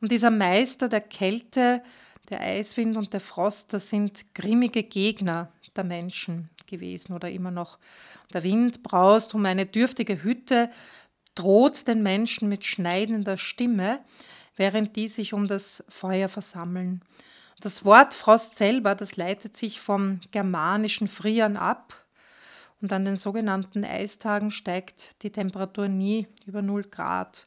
Und 0.00 0.12
dieser 0.12 0.30
Meister 0.30 0.88
der 0.88 1.00
Kälte, 1.00 1.82
der 2.30 2.40
Eiswind 2.40 2.96
und 2.96 3.12
der 3.12 3.20
Frost, 3.20 3.72
das 3.72 3.88
sind 3.88 4.34
grimmige 4.34 4.82
Gegner 4.82 5.50
der 5.76 5.84
Menschen 5.84 6.50
gewesen 6.66 7.12
oder 7.12 7.30
immer 7.30 7.50
noch. 7.50 7.78
Der 8.32 8.42
Wind 8.42 8.82
braust 8.82 9.34
um 9.34 9.44
eine 9.46 9.66
dürftige 9.66 10.22
Hütte, 10.22 10.70
droht 11.34 11.88
den 11.88 12.02
Menschen 12.02 12.48
mit 12.48 12.64
schneidender 12.64 13.36
Stimme, 13.36 14.00
während 14.56 14.96
die 14.96 15.08
sich 15.08 15.32
um 15.32 15.48
das 15.48 15.84
Feuer 15.88 16.28
versammeln. 16.28 17.02
Das 17.60 17.84
Wort 17.84 18.12
Frost 18.12 18.56
selber, 18.56 18.94
das 18.94 19.16
leitet 19.16 19.56
sich 19.56 19.80
vom 19.80 20.20
germanischen 20.30 21.08
Frieren 21.08 21.56
ab 21.56 22.04
und 22.80 22.92
an 22.92 23.04
den 23.04 23.16
sogenannten 23.16 23.84
Eistagen 23.84 24.50
steigt 24.50 25.22
die 25.22 25.30
Temperatur 25.30 25.88
nie 25.88 26.26
über 26.44 26.60
0 26.60 26.82
Grad. 26.84 27.46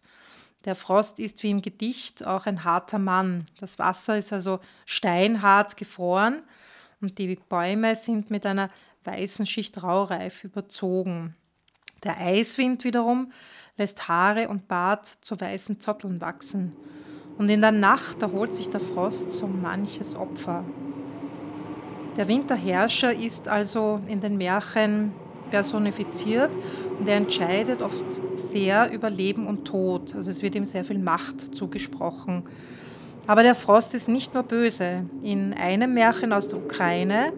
Der 0.64 0.76
Frost 0.76 1.20
ist 1.20 1.44
wie 1.44 1.52
im 1.52 1.62
Gedicht 1.62 2.26
auch 2.26 2.46
ein 2.46 2.64
harter 2.64 2.98
Mann. 2.98 3.46
Das 3.60 3.78
Wasser 3.78 4.18
ist 4.18 4.34
also 4.34 4.60
steinhart 4.86 5.78
gefroren 5.78 6.42
und 7.02 7.18
die 7.20 7.36
Bäume 7.36 7.96
sind 7.96 8.32
mit 8.32 8.46
einer 8.46 8.72
weißen 9.04 9.46
Schicht 9.46 9.84
Raureif 9.84 10.44
überzogen. 10.44 11.36
Der 12.06 12.22
Eiswind 12.22 12.84
wiederum 12.84 13.32
lässt 13.78 14.08
Haare 14.08 14.48
und 14.48 14.68
Bart 14.68 15.08
zu 15.22 15.42
weißen 15.42 15.80
Zotteln 15.82 16.22
wachsen. 16.22 16.74
Und 17.40 17.50
in 17.50 17.62
der 17.62 17.72
Nacht 17.72 18.22
erholt 18.22 18.54
sich 18.54 18.70
der 18.70 18.80
Frost 18.80 19.32
so 19.32 19.48
manches 19.48 20.16
Opfer. 20.16 20.64
Der 22.16 22.28
Winterherrscher 22.28 23.14
ist 23.14 23.48
also 23.48 24.00
in 24.08 24.22
den 24.22 24.38
Märchen 24.38 25.14
personifiziert 25.50 26.52
und 27.00 27.08
er 27.08 27.18
entscheidet 27.18 27.82
oft 27.82 28.06
sehr 28.36 28.92
über 28.92 29.10
Leben 29.10 29.48
und 29.48 29.66
Tod. 29.66 30.14
Also 30.16 30.30
es 30.30 30.44
wird 30.44 30.54
ihm 30.54 30.66
sehr 30.66 30.86
viel 30.86 31.00
Macht 31.00 31.56
zugesprochen. 31.56 32.44
Aber 33.26 33.42
der 33.42 33.56
Frost 33.56 33.96
ist 33.96 34.08
nicht 34.08 34.36
nur 34.36 34.44
böse. 34.44 35.06
In 35.24 35.56
einem 35.56 35.96
Märchen 35.96 36.34
aus 36.34 36.48
der 36.48 36.60
Ukraine 36.60 37.34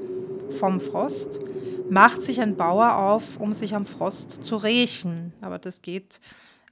vom 0.59 0.81
Frost 0.81 1.39
macht 1.89 2.23
sich 2.23 2.41
ein 2.41 2.55
Bauer 2.55 2.95
auf, 2.97 3.37
um 3.37 3.53
sich 3.53 3.75
am 3.75 3.85
Frost 3.85 4.43
zu 4.43 4.57
rächen. 4.57 5.33
Aber 5.41 5.59
das 5.59 5.81
geht 5.81 6.19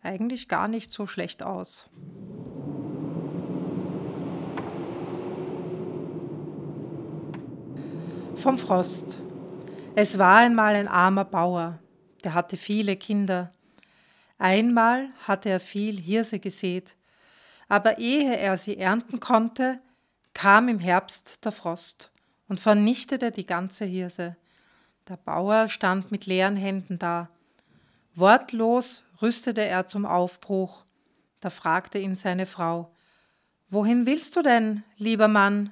eigentlich 0.03 0.47
gar 0.47 0.67
nicht 0.67 0.91
so 0.91 1.07
schlecht 1.07 1.43
aus. 1.43 1.89
Vom 8.35 8.57
Frost. 8.57 9.19
Es 9.95 10.19
war 10.19 10.37
einmal 10.37 10.75
ein 10.75 10.87
armer 10.87 11.25
Bauer, 11.25 11.79
der 12.23 12.33
hatte 12.33 12.57
viele 12.57 12.95
Kinder. 12.97 13.51
Einmal 14.37 15.09
hatte 15.25 15.49
er 15.49 15.61
viel 15.61 15.97
Hirse 15.97 16.39
gesät, 16.39 16.97
aber 17.69 17.97
ehe 17.97 18.37
er 18.37 18.57
sie 18.57 18.77
ernten 18.77 19.21
konnte, 19.21 19.79
kam 20.33 20.67
im 20.67 20.79
Herbst 20.79 21.45
der 21.45 21.53
Frost 21.53 22.11
und 22.49 22.59
vernichtete 22.59 23.31
die 23.31 23.45
ganze 23.45 23.85
Hirse. 23.85 24.35
Der 25.07 25.17
Bauer 25.17 25.69
stand 25.69 26.11
mit 26.11 26.25
leeren 26.25 26.55
Händen 26.55 26.97
da. 26.97 27.29
Wortlos 28.15 29.03
rüstete 29.21 29.63
er 29.63 29.85
zum 29.85 30.05
Aufbruch. 30.05 30.83
Da 31.41 31.51
fragte 31.51 31.99
ihn 31.99 32.15
seine 32.15 32.45
Frau 32.45 32.91
Wohin 33.69 34.05
willst 34.05 34.35
du 34.35 34.41
denn, 34.41 34.83
lieber 34.97 35.27
Mann? 35.27 35.71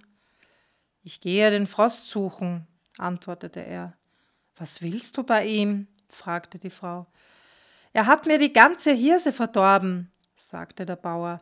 Ich 1.03 1.21
gehe 1.21 1.49
den 1.51 1.67
Frost 1.67 2.09
suchen, 2.09 2.67
antwortete 2.97 3.59
er. 3.59 3.93
Was 4.55 4.81
willst 4.81 5.17
du 5.17 5.23
bei 5.23 5.45
ihm? 5.45 5.87
fragte 6.09 6.59
die 6.59 6.69
Frau. 6.69 7.07
Er 7.91 8.05
hat 8.05 8.25
mir 8.25 8.39
die 8.39 8.53
ganze 8.53 8.91
Hirse 8.91 9.31
verdorben, 9.31 10.11
sagte 10.37 10.85
der 10.85 10.95
Bauer. 10.95 11.41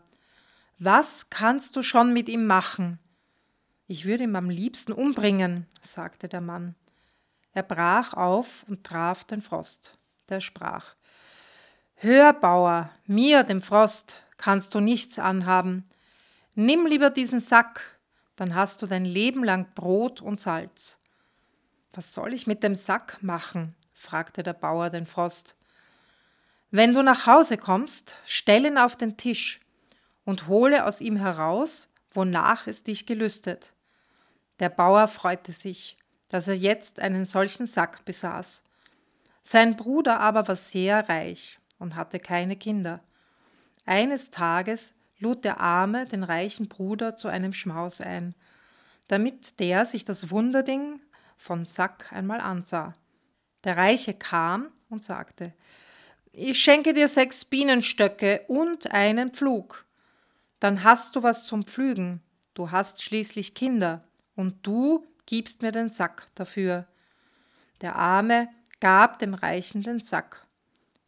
Was 0.80 1.30
kannst 1.30 1.76
du 1.76 1.84
schon 1.84 2.14
mit 2.14 2.30
ihm 2.30 2.46
machen? 2.46 3.00
Ich 3.88 4.06
würde 4.06 4.24
ihn 4.24 4.36
am 4.36 4.50
liebsten 4.50 4.94
umbringen, 4.94 5.68
sagte 5.82 6.28
der 6.28 6.42
Mann. 6.42 6.76
Er 7.54 7.64
brach 7.64 8.14
auf 8.14 8.64
und 8.68 8.84
traf 8.84 9.24
den 9.24 9.42
Frost. 9.42 9.98
Der 10.30 10.40
sprach 10.40 10.96
Hör, 11.96 12.34
Bauer, 12.34 12.90
mir, 13.06 13.44
dem 13.44 13.62
Frost, 13.62 14.24
kannst 14.38 14.74
du 14.74 14.80
nichts 14.80 15.20
anhaben. 15.20 15.88
Nimm 16.56 16.88
lieber 16.88 17.12
diesen 17.12 17.40
Sack, 17.40 18.00
dann 18.36 18.56
hast 18.56 18.82
du 18.82 18.88
dein 18.88 19.06
Leben 19.06 19.44
lang 19.44 19.68
Brot 19.76 20.20
und 20.20 20.40
Salz. 20.40 20.98
Was 21.94 22.14
soll 22.14 22.34
ich 22.34 22.48
mit 22.48 22.64
dem 22.64 22.76
Sack 22.76 23.22
machen? 23.22 23.76
fragte 23.94 24.42
der 24.42 24.54
Bauer 24.54 24.90
den 24.90 25.06
Frost. 25.06 25.56
Wenn 26.72 26.94
du 26.94 27.04
nach 27.04 27.28
Hause 27.28 27.58
kommst, 27.58 28.16
stell 28.26 28.66
ihn 28.66 28.78
auf 28.78 28.96
den 28.96 29.18
Tisch 29.18 29.60
und 30.26 30.48
hole 30.48 30.86
aus 30.86 31.02
ihm 31.02 31.18
heraus, 31.18 31.90
wonach 32.10 32.66
es 32.66 32.84
dich 32.84 33.06
gelüstet. 33.06 33.74
Der 34.60 34.70
Bauer 34.70 35.08
freute 35.08 35.52
sich, 35.52 35.98
dass 36.32 36.48
er 36.48 36.56
jetzt 36.56 37.02
einen 37.02 37.26
solchen 37.26 37.68
Sack 37.68 38.06
besaß. 38.06 38.64
Sein 39.44 39.76
Bruder 39.76 40.22
aber 40.22 40.48
war 40.48 40.56
sehr 40.56 41.10
reich 41.10 41.60
und 41.78 41.98
hatte 41.98 42.20
keine 42.20 42.56
Kinder. 42.56 43.02
Eines 43.86 44.32
Tages 44.32 44.94
lud 45.20 45.44
der 45.44 45.60
Arme 45.60 46.06
den 46.06 46.24
reichen 46.24 46.70
Bruder 46.70 47.18
zu 47.18 47.28
einem 47.28 47.52
Schmaus 47.52 48.00
ein, 48.00 48.34
damit 49.10 49.60
der 49.60 49.86
sich 49.86 50.06
das 50.06 50.30
Wunderding 50.30 51.02
von 51.36 51.66
Sack 51.66 52.14
einmal 52.14 52.40
ansah. 52.40 52.96
Der 53.66 53.76
Reiche 53.76 54.14
kam 54.14 54.70
und 54.88 55.04
sagte, 55.04 55.54
ich 56.32 56.64
schenke 56.64 56.94
dir 56.94 57.10
sechs 57.10 57.44
Bienenstöcke 57.44 58.46
und 58.48 58.90
einen 58.92 59.32
Pflug. 59.32 59.86
Dann 60.62 60.86
hast 60.86 61.14
du 61.18 61.24
was 61.24 61.46
zum 61.46 61.66
Pflügen. 61.66 62.22
Du 62.54 62.72
hast 62.72 63.04
schließlich 63.04 63.54
Kinder 63.54 64.06
und 64.38 64.66
du 64.66 65.06
gibst 65.32 65.62
mir 65.62 65.72
den 65.72 65.88
Sack 65.88 66.28
dafür. 66.36 66.86
Der 67.80 67.96
Arme 67.96 68.50
gab 68.82 69.18
dem 69.20 69.34
Reichen 69.34 69.82
den 69.82 70.02
Sack, 70.02 70.46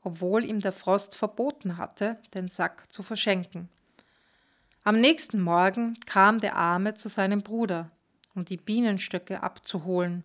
obwohl 0.02 0.46
ihm 0.46 0.62
der 0.62 0.72
Frost 0.72 1.18
verboten 1.18 1.76
hatte, 1.76 2.18
den 2.34 2.48
Sack 2.48 2.90
zu 2.90 3.04
verschenken. 3.04 3.68
Am 4.86 5.02
nächsten 5.02 5.42
Morgen 5.42 6.00
kam 6.06 6.40
der 6.40 6.56
Arme 6.56 6.94
zu 6.94 7.10
seinem 7.10 7.42
Bruder, 7.42 7.92
um 8.34 8.46
die 8.46 8.56
Bienenstöcke 8.56 9.44
abzuholen. 9.44 10.24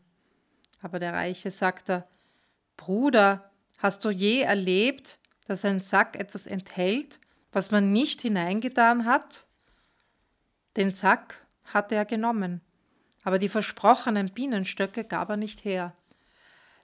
Aber 0.80 1.00
der 1.00 1.12
Reiche 1.12 1.50
sagte, 1.50 2.04
Bruder, 2.76 3.50
hast 3.78 4.04
du 4.04 4.10
je 4.10 4.42
erlebt, 4.42 5.18
dass 5.48 5.64
ein 5.64 5.80
Sack 5.80 6.14
etwas 6.14 6.46
enthält, 6.46 7.18
was 7.50 7.72
man 7.72 7.92
nicht 7.92 8.22
hineingetan 8.22 9.06
hat? 9.06 9.48
Den 10.76 10.92
Sack 10.92 11.48
hatte 11.64 11.96
er 11.96 12.04
genommen, 12.04 12.60
aber 13.28 13.38
die 13.38 13.50
versprochenen 13.50 14.30
Bienenstöcke 14.30 15.04
gab 15.04 15.28
er 15.28 15.36
nicht 15.36 15.62
her. 15.62 15.92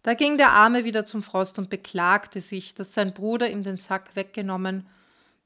Da 0.03 0.13
ging 0.13 0.37
der 0.37 0.51
Arme 0.51 0.85
wieder 0.85 1.07
zum 1.07 1.23
Frost 1.23 1.59
und 1.59 1.71
beklagte 1.71 2.43
sich, 2.43 2.75
dass 2.75 2.93
sein 2.93 3.15
Bruder 3.15 3.49
ihm 3.49 3.63
den 3.63 3.79
Sack 3.79 4.15
weggenommen, 4.15 4.87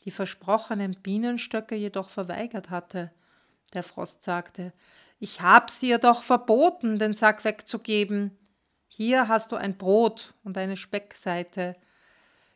die 0.05 0.11
versprochenen 0.11 0.97
Bienenstöcke 1.01 1.77
jedoch 1.77 2.11
verweigert 2.11 2.71
hatte. 2.71 3.13
Der 3.75 3.85
Frost 3.85 4.25
sagte, 4.25 4.73
ich 5.21 5.41
hab's 5.41 5.81
ihr 5.85 5.99
doch 5.99 6.25
verboten, 6.25 6.99
den 6.99 7.13
Sack 7.13 7.45
wegzugeben. 7.45 8.37
Hier 8.89 9.29
hast 9.29 9.53
du 9.53 9.57
ein 9.57 9.79
Brot 9.79 10.35
und 10.43 10.59
eine 10.59 10.77
Speckseite. 10.77 11.77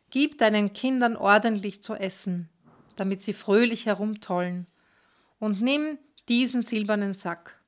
Gib 0.09 0.37
deinen 0.37 0.73
Kindern 0.73 1.15
ordentlich 1.15 1.81
zu 1.81 1.93
essen, 1.93 2.49
damit 2.97 3.23
sie 3.23 3.31
fröhlich 3.31 3.85
herumtollen. 3.85 4.67
Und 5.39 5.61
nimm 5.61 5.97
diesen 6.27 6.61
silbernen 6.61 7.13
Sack. 7.13 7.62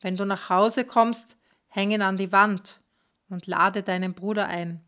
Wenn 0.00 0.16
du 0.16 0.24
nach 0.24 0.50
Hause 0.50 0.84
kommst, 0.84 1.36
häng 1.68 1.90
ihn 1.90 2.02
an 2.02 2.16
die 2.16 2.32
Wand 2.32 2.80
und 3.28 3.46
lade 3.46 3.82
deinen 3.82 4.14
Bruder 4.14 4.46
ein. 4.46 4.80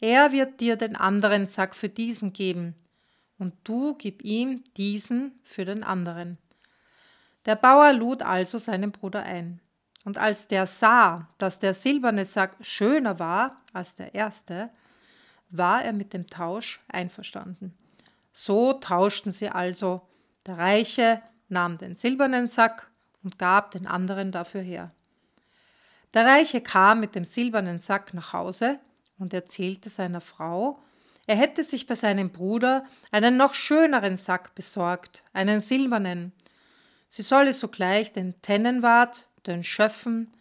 Er 0.00 0.32
wird 0.32 0.60
dir 0.60 0.76
den 0.76 0.96
anderen 0.96 1.46
Sack 1.46 1.74
für 1.74 1.88
diesen 1.88 2.32
geben, 2.32 2.74
und 3.38 3.54
du 3.64 3.94
gib 3.96 4.22
ihm 4.22 4.62
diesen 4.76 5.38
für 5.42 5.64
den 5.64 5.82
anderen. 5.82 6.38
Der 7.46 7.56
Bauer 7.56 7.92
lud 7.92 8.22
also 8.22 8.58
seinen 8.58 8.92
Bruder 8.92 9.22
ein. 9.22 9.60
Und 10.04 10.18
als 10.18 10.48
der 10.48 10.66
sah, 10.66 11.28
dass 11.38 11.58
der 11.58 11.74
silberne 11.74 12.24
Sack 12.24 12.56
schöner 12.60 13.18
war 13.18 13.62
als 13.72 13.94
der 13.94 14.14
erste, 14.14 14.70
war 15.50 15.82
er 15.82 15.92
mit 15.92 16.12
dem 16.12 16.26
Tausch 16.26 16.80
einverstanden. 16.88 17.76
So 18.32 18.74
tauschten 18.74 19.32
sie 19.32 19.48
also. 19.48 20.02
Der 20.46 20.58
Reiche 20.58 21.22
nahm 21.48 21.78
den 21.78 21.96
silbernen 21.96 22.46
Sack 22.46 22.90
und 23.24 23.38
gab 23.38 23.72
den 23.72 23.86
anderen 23.86 24.30
dafür 24.30 24.60
her. 24.60 24.92
Der 26.12 26.24
Reiche 26.24 26.60
kam 26.60 27.00
mit 27.00 27.16
dem 27.16 27.24
silbernen 27.24 27.80
Sack 27.80 28.14
nach 28.14 28.32
Hause 28.32 28.78
und 29.18 29.34
erzählte 29.34 29.88
seiner 29.88 30.20
Frau, 30.20 30.78
er 31.26 31.36
hätte 31.36 31.64
sich 31.64 31.86
bei 31.86 31.94
seinem 31.94 32.30
Bruder 32.30 32.84
einen 33.10 33.36
noch 33.36 33.54
schöneren 33.54 34.16
Sack 34.16 34.54
besorgt, 34.54 35.22
einen 35.32 35.60
silbernen. 35.60 36.32
Sie 37.08 37.22
solle 37.22 37.54
sogleich 37.54 38.12
den 38.12 38.40
Tennenwart, 38.42 39.28
den 39.46 39.64
Schöffen, 39.64 40.32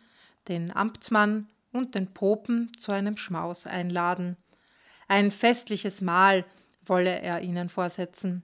den 0.49 0.75
Amtmann 0.75 1.47
und 1.71 1.95
den 1.95 2.13
Popen 2.13 2.71
zu 2.77 2.91
einem 2.91 3.15
Schmaus 3.15 3.65
einladen. 3.65 4.35
Ein 5.07 5.31
festliches 5.31 6.01
Mahl 6.01 6.45
wolle 6.85 7.21
er 7.21 7.41
ihnen 7.41 7.69
vorsetzen. 7.69 8.43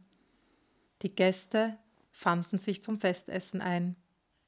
Die 1.02 1.14
Gäste 1.14 1.78
fanden 2.12 2.58
sich 2.58 2.82
zum 2.82 3.00
Festessen 3.00 3.62
ein. 3.62 3.96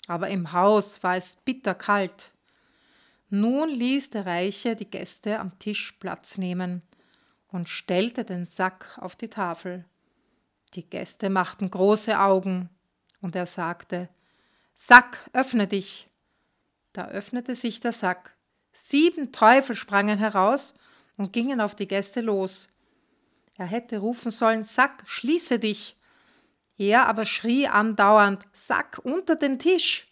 Aber 0.08 0.30
im 0.30 0.52
Haus 0.52 1.04
war 1.04 1.16
es 1.16 1.36
bitterkalt. 1.36 2.32
Nun 3.30 3.70
ließ 3.70 4.10
der 4.10 4.26
Reiche 4.26 4.76
die 4.76 4.90
Gäste 4.90 5.40
am 5.40 5.58
Tisch 5.60 5.94
Platz 5.94 6.38
nehmen 6.38 6.82
und 7.48 7.70
stellte 7.70 8.26
den 8.26 8.46
Sack 8.46 8.98
auf 9.00 9.16
die 9.16 9.30
Tafel. 9.30 9.86
Die 10.74 10.90
Gäste 10.90 11.30
machten 11.30 11.70
große 11.70 12.20
Augen, 12.20 12.70
und 13.22 13.36
er 13.36 13.46
sagte 13.46 14.10
Sack, 14.76 15.30
öffne 15.34 15.68
dich. 15.68 16.10
Da 16.94 17.08
öffnete 17.08 17.56
sich 17.56 17.80
der 17.80 17.92
Sack. 17.92 18.36
Sieben 18.74 19.32
Teufel 19.32 19.76
sprangen 19.76 20.18
heraus 20.18 20.74
und 21.18 21.34
gingen 21.34 21.62
auf 21.62 21.76
die 21.76 21.88
Gäste 21.88 22.22
los. 22.22 22.68
Er 23.58 23.66
hätte 23.66 24.00
rufen 24.00 24.32
sollen 24.32 24.64
Sack, 24.64 25.04
schließe 25.06 25.60
dich. 25.60 25.96
Er 26.82 27.08
aber 27.08 27.26
schrie 27.26 27.68
andauernd 27.68 28.48
Sack 28.54 29.00
unter 29.04 29.36
den 29.36 29.60
Tisch. 29.60 30.12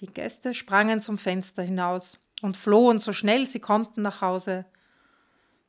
Die 0.00 0.08
Gäste 0.08 0.52
sprangen 0.52 1.00
zum 1.00 1.18
Fenster 1.18 1.62
hinaus 1.62 2.18
und 2.42 2.56
flohen 2.56 2.98
so 2.98 3.12
schnell 3.12 3.46
sie 3.46 3.60
konnten 3.60 4.02
nach 4.02 4.20
Hause. 4.20 4.64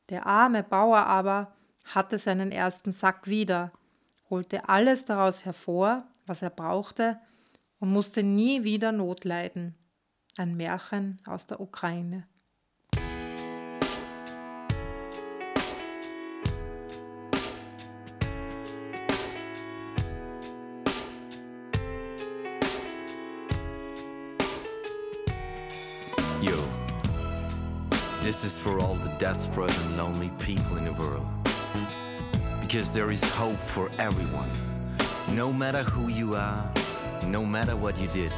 Der 0.08 0.26
arme 0.26 0.64
Bauer 0.64 1.06
aber 1.06 1.54
hatte 1.84 2.18
seinen 2.18 2.50
ersten 2.50 2.90
Sack 2.90 3.28
wieder, 3.28 3.70
holte 4.28 4.68
alles 4.68 5.04
daraus 5.04 5.44
hervor, 5.44 6.08
was 6.26 6.42
er 6.42 6.50
brauchte, 6.50 7.20
und 7.78 7.92
musste 7.92 8.24
nie 8.24 8.64
wieder 8.64 8.90
Not 8.90 9.24
leiden. 9.24 9.76
Ein 10.36 10.56
Märchen 10.56 11.20
aus 11.24 11.46
der 11.46 11.60
Ukraine. 11.60 12.26
Desperate 29.30 29.78
and 29.82 29.96
lonely 29.96 30.28
people 30.40 30.76
in 30.76 30.84
the 30.84 30.92
world. 30.94 31.24
Because 32.60 32.92
there 32.92 33.12
is 33.12 33.22
hope 33.34 33.58
for 33.58 33.88
everyone. 34.00 34.50
No 35.28 35.52
matter 35.52 35.84
who 35.84 36.08
you 36.08 36.34
are, 36.34 36.68
no 37.28 37.46
matter 37.46 37.76
what 37.76 37.96
you 38.00 38.08
did, 38.08 38.32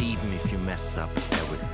even 0.00 0.32
if 0.32 0.50
you 0.50 0.58
messed 0.58 0.98
up 0.98 1.10
everything. 1.40 1.73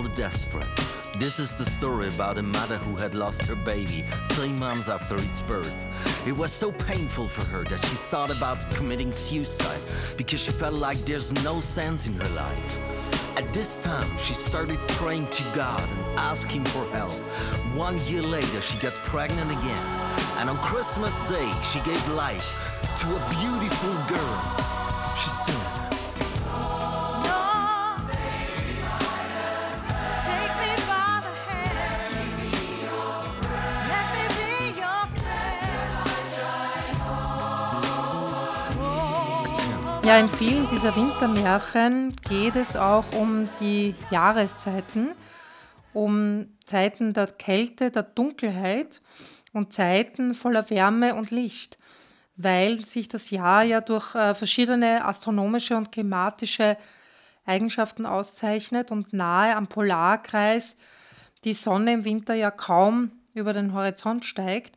All 0.00 0.08
desperate. 0.14 0.68
This 1.18 1.38
is 1.38 1.58
the 1.58 1.64
story 1.64 2.08
about 2.08 2.38
a 2.38 2.42
mother 2.42 2.78
who 2.78 2.96
had 2.96 3.14
lost 3.14 3.42
her 3.42 3.56
baby 3.56 4.04
three 4.30 4.52
months 4.52 4.88
after 4.88 5.16
its 5.16 5.42
birth. 5.42 5.76
It 6.26 6.32
was 6.32 6.52
so 6.52 6.72
painful 6.72 7.28
for 7.28 7.44
her 7.52 7.64
that 7.64 7.84
she 7.84 7.96
thought 8.10 8.34
about 8.34 8.58
committing 8.70 9.12
suicide 9.12 9.80
because 10.16 10.40
she 10.42 10.52
felt 10.52 10.74
like 10.74 10.98
there's 11.04 11.32
no 11.44 11.60
sense 11.60 12.06
in 12.06 12.14
her 12.14 12.28
life. 12.30 12.78
At 13.36 13.52
this 13.52 13.82
time, 13.82 14.10
she 14.18 14.32
started 14.32 14.78
praying 15.00 15.26
to 15.28 15.42
God 15.54 15.86
and 15.90 16.18
asking 16.18 16.64
for 16.66 16.84
help. 16.92 17.12
One 17.76 17.98
year 18.06 18.22
later, 18.22 18.60
she 18.62 18.78
got 18.78 18.94
pregnant 19.12 19.50
again. 19.50 19.86
And 20.38 20.48
on 20.48 20.58
Christmas 20.58 21.24
Day, 21.24 21.50
she 21.62 21.80
gave 21.80 22.02
life 22.08 22.48
to 23.00 23.06
a 23.16 23.20
beautiful 23.40 23.92
girl. 24.08 24.36
She 25.20 25.28
said, 25.28 25.59
Ja, 40.10 40.18
in 40.18 40.28
vielen 40.28 40.68
dieser 40.68 40.96
Wintermärchen 40.96 42.16
geht 42.28 42.56
es 42.56 42.74
auch 42.74 43.04
um 43.12 43.48
die 43.60 43.94
Jahreszeiten, 44.10 45.12
um 45.92 46.48
Zeiten 46.64 47.12
der 47.14 47.28
Kälte, 47.28 47.92
der 47.92 48.02
Dunkelheit 48.02 49.02
und 49.52 49.72
Zeiten 49.72 50.34
voller 50.34 50.68
Wärme 50.68 51.14
und 51.14 51.30
Licht, 51.30 51.78
weil 52.34 52.84
sich 52.84 53.06
das 53.06 53.30
Jahr 53.30 53.62
ja 53.62 53.80
durch 53.80 54.16
äh, 54.16 54.34
verschiedene 54.34 55.04
astronomische 55.04 55.76
und 55.76 55.92
klimatische 55.92 56.76
Eigenschaften 57.46 58.04
auszeichnet 58.04 58.90
und 58.90 59.12
nahe 59.12 59.54
am 59.54 59.68
Polarkreis 59.68 60.76
die 61.44 61.54
Sonne 61.54 61.92
im 61.92 62.04
Winter 62.04 62.34
ja 62.34 62.50
kaum 62.50 63.12
über 63.32 63.52
den 63.52 63.74
Horizont 63.74 64.24
steigt, 64.24 64.76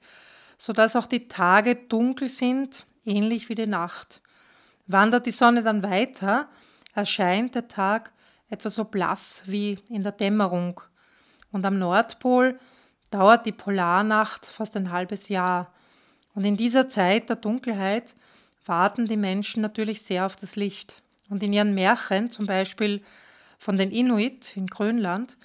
sodass 0.60 0.96
auch 0.96 1.08
die 1.08 1.28
Tage 1.28 1.76
dunkel 1.76 2.30
sind, 2.30 2.86
ähnlich 3.04 3.50
wie 3.50 3.56
die 3.56 3.66
Nacht. 3.66 4.22
Wandert 4.86 5.26
die 5.26 5.32
Sonne 5.32 5.64
dann 5.64 5.84
weiter, 5.84 6.50
erscheint 6.94 7.56
der 7.56 7.68
Tag 7.68 8.12
etwa 8.50 8.70
so 8.70 8.84
blass 8.84 9.44
wie 9.46 9.80
in 9.90 10.04
der 10.04 10.12
Dämmerung. 10.12 10.82
Und 11.52 11.66
am 11.66 11.80
Nordpol 11.80 12.60
dauert 13.10 13.46
die 13.46 13.52
Polarnacht 13.52 14.46
fast 14.46 14.76
ein 14.76 14.92
halbes 14.92 15.30
Jahr. 15.30 15.74
Und 16.36 16.46
in 16.46 16.58
dieser 16.58 16.90
Zeit 16.90 17.30
der 17.30 17.36
Dunkelheit 17.36 18.16
warten 18.66 19.08
die 19.08 19.18
Menschen 19.18 19.62
natürlich 19.62 20.02
sehr 20.02 20.26
auf 20.26 20.36
das 20.36 20.56
Licht. 20.56 21.02
Und 21.30 21.44
in 21.44 21.54
ihren 21.54 21.74
Märchen, 21.74 22.30
zum 22.30 22.46
Beispiel 22.46 23.02
von 23.58 23.78
den 23.78 23.92
Inuit 23.92 24.58
in 24.58 24.68
Grönland, 24.68 25.38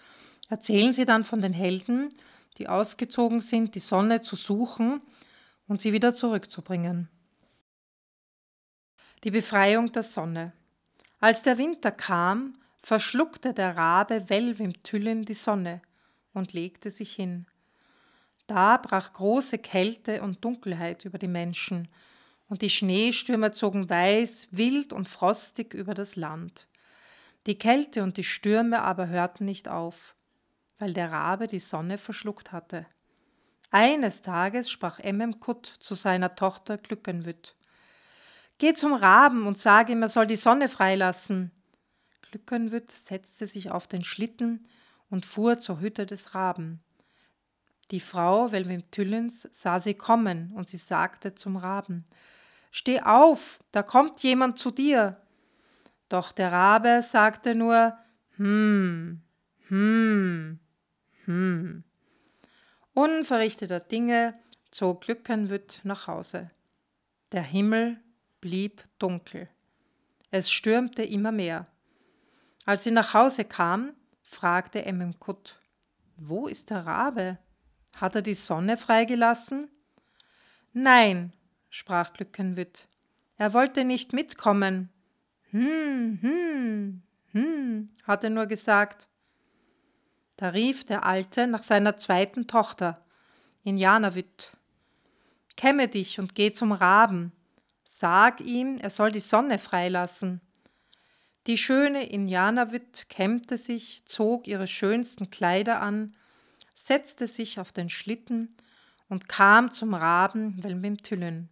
erzählen 0.48 0.92
sie 0.92 1.04
dann 1.04 1.24
von 1.24 1.40
den 1.40 1.52
Helden, 1.52 2.12
die 2.58 2.68
ausgezogen 2.68 3.40
sind, 3.40 3.74
die 3.74 3.80
Sonne 3.80 4.22
zu 4.22 4.36
suchen 4.36 5.00
und 5.66 5.80
sie 5.80 5.92
wieder 5.92 6.14
zurückzubringen. 6.14 7.08
Die 9.24 9.32
Befreiung 9.32 9.90
der 9.90 10.04
Sonne. 10.04 10.52
Als 11.18 11.42
der 11.42 11.58
Winter 11.58 11.90
kam, 11.90 12.52
verschluckte 12.80 13.52
der 13.52 13.76
Rabe 13.76 14.28
Welwim 14.28 14.80
Tüllen 14.84 15.24
die 15.24 15.34
Sonne 15.34 15.82
und 16.34 16.52
legte 16.52 16.92
sich 16.92 17.14
hin. 17.14 17.46
Da 18.46 18.76
brach 18.76 19.12
große 19.12 19.58
Kälte 19.58 20.22
und 20.22 20.44
Dunkelheit 20.44 21.04
über 21.04 21.18
die 21.18 21.28
Menschen, 21.28 21.88
und 22.48 22.62
die 22.62 22.70
Schneestürme 22.70 23.50
zogen 23.52 23.90
weiß, 23.90 24.48
wild 24.52 24.92
und 24.92 25.08
frostig 25.08 25.74
über 25.74 25.94
das 25.94 26.16
Land. 26.16 26.68
Die 27.46 27.58
Kälte 27.58 28.02
und 28.02 28.16
die 28.16 28.24
Stürme 28.24 28.82
aber 28.82 29.08
hörten 29.08 29.44
nicht 29.44 29.68
auf, 29.68 30.14
weil 30.78 30.94
der 30.94 31.10
Rabe 31.10 31.46
die 31.46 31.58
Sonne 31.58 31.98
verschluckt 31.98 32.52
hatte. 32.52 32.86
Eines 33.70 34.22
Tages 34.22 34.70
sprach 34.70 34.98
Emmemkut 34.98 35.66
zu 35.66 35.94
seiner 35.94 36.36
Tochter 36.36 36.78
Glückenwütt. 36.78 37.54
Geh 38.58 38.74
zum 38.74 38.92
Raben 38.92 39.46
und 39.46 39.58
sag 39.58 39.88
ihm, 39.88 40.02
er 40.02 40.08
soll 40.08 40.26
die 40.26 40.36
Sonne 40.36 40.68
freilassen. 40.68 41.52
Glückenwütt 42.22 42.90
setzte 42.90 43.46
sich 43.46 43.70
auf 43.70 43.86
den 43.86 44.04
Schlitten 44.04 44.66
und 45.10 45.24
fuhr 45.24 45.58
zur 45.58 45.80
Hütte 45.80 46.06
des 46.06 46.34
Raben. 46.34 46.82
Die 47.90 48.00
Frau 48.00 48.52
Welwim 48.52 48.90
Tüllens 48.90 49.48
sah 49.52 49.80
sie 49.80 49.94
kommen 49.94 50.52
und 50.54 50.68
sie 50.68 50.76
sagte 50.76 51.34
zum 51.34 51.56
Raben: 51.56 52.04
Steh 52.70 53.00
auf, 53.00 53.60
da 53.72 53.82
kommt 53.82 54.20
jemand 54.22 54.58
zu 54.58 54.70
dir. 54.70 55.20
Doch 56.08 56.32
der 56.32 56.52
Rabe 56.52 57.00
sagte 57.02 57.54
nur: 57.54 57.96
Hm, 58.36 59.22
hm, 59.68 60.58
hm. 61.24 61.84
Unverrichteter 62.92 63.80
Dinge 63.80 64.34
zog 64.70 65.02
Glückenwütt 65.02 65.80
nach 65.84 66.08
Hause. 66.08 66.50
Der 67.32 67.42
Himmel 67.42 68.00
blieb 68.40 68.82
dunkel. 68.98 69.48
Es 70.30 70.50
stürmte 70.50 71.02
immer 71.02 71.32
mehr. 71.32 71.66
Als 72.64 72.84
sie 72.84 72.90
nach 72.90 73.14
Hause 73.14 73.44
kam, 73.44 73.92
fragte 74.22 74.84
Emmemkut: 74.84 75.58
Wo 76.16 76.46
ist 76.46 76.70
der 76.70 76.86
Rabe? 76.86 77.38
Hat 77.94 78.14
er 78.14 78.22
die 78.22 78.34
Sonne 78.34 78.76
freigelassen? 78.76 79.68
Nein, 80.72 81.32
sprach 81.70 82.12
Glückenwütt. 82.12 82.86
Er 83.36 83.54
wollte 83.54 83.84
nicht 83.84 84.12
mitkommen. 84.12 84.90
Hm, 85.50 86.18
hm, 86.20 87.02
hm, 87.32 87.90
hat 88.04 88.24
er 88.24 88.30
nur 88.30 88.46
gesagt. 88.46 89.08
Da 90.36 90.50
rief 90.50 90.84
der 90.84 91.04
Alte 91.04 91.46
nach 91.46 91.62
seiner 91.62 91.96
zweiten 91.96 92.46
Tochter, 92.46 93.04
Injanawütt. 93.64 94.56
Kämme 95.56 95.88
dich 95.88 96.20
und 96.20 96.34
geh 96.34 96.52
zum 96.52 96.70
Raben. 96.70 97.32
Sag 97.90 98.42
ihm, 98.42 98.76
er 98.76 98.90
soll 98.90 99.10
die 99.10 99.18
Sonne 99.18 99.58
freilassen. 99.58 100.42
Die 101.46 101.56
schöne 101.56 102.04
Injanawütt 102.04 103.08
kämmte 103.08 103.56
sich, 103.56 104.04
zog 104.04 104.46
ihre 104.46 104.66
schönsten 104.66 105.30
Kleider 105.30 105.80
an, 105.80 106.14
setzte 106.74 107.26
sich 107.26 107.58
auf 107.58 107.72
den 107.72 107.88
Schlitten 107.88 108.54
und 109.08 109.26
kam 109.26 109.72
zum 109.72 109.94
Raben 109.94 110.62
Welmimtüllen. 110.62 111.48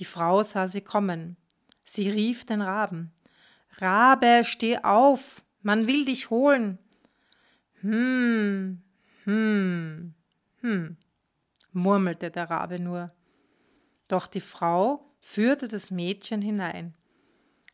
Die 0.00 0.04
Frau 0.04 0.42
sah 0.42 0.66
sie 0.66 0.80
kommen. 0.80 1.36
Sie 1.84 2.10
rief 2.10 2.44
den 2.44 2.60
Raben. 2.60 3.12
Rabe, 3.78 4.42
steh 4.44 4.78
auf, 4.78 5.44
man 5.62 5.86
will 5.86 6.04
dich 6.04 6.30
holen. 6.30 6.78
Hm, 7.80 8.82
hm, 9.22 10.14
hm, 10.62 10.96
murmelte 11.72 12.32
der 12.32 12.50
Rabe 12.50 12.80
nur. 12.80 13.12
Doch 14.08 14.26
die 14.26 14.40
Frau 14.40 15.13
führte 15.24 15.68
das 15.68 15.90
Mädchen 15.90 16.42
hinein. 16.42 16.92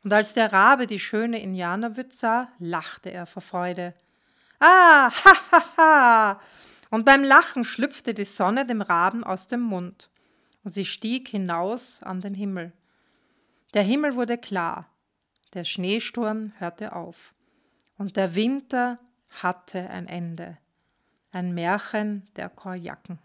Und 0.04 0.12
als 0.12 0.32
der 0.32 0.52
Rabe 0.52 0.86
die 0.86 1.00
schöne 1.00 1.42
Indianerwütz 1.42 2.20
sah, 2.20 2.48
lachte 2.58 3.10
er 3.10 3.26
vor 3.26 3.42
Freude. 3.42 3.92
Ah, 4.60 5.10
ha, 5.10 5.34
ha, 5.50 5.76
ha! 5.76 6.40
Und 6.90 7.04
beim 7.04 7.24
Lachen 7.24 7.64
schlüpfte 7.64 8.14
die 8.14 8.24
Sonne 8.24 8.66
dem 8.66 8.80
Raben 8.80 9.24
aus 9.24 9.48
dem 9.48 9.60
Mund, 9.60 10.10
und 10.62 10.72
sie 10.72 10.84
stieg 10.84 11.28
hinaus 11.28 12.02
an 12.02 12.20
den 12.20 12.34
Himmel. 12.34 12.72
Der 13.74 13.82
Himmel 13.82 14.14
wurde 14.14 14.38
klar, 14.38 14.88
der 15.52 15.64
Schneesturm 15.64 16.52
hörte 16.58 16.94
auf, 16.94 17.34
und 17.98 18.16
der 18.16 18.34
Winter 18.34 18.98
hatte 19.42 19.90
ein 19.90 20.06
Ende. 20.06 20.56
Ein 21.32 21.52
Märchen 21.52 22.28
der 22.36 22.48
Korjacken. 22.48 23.18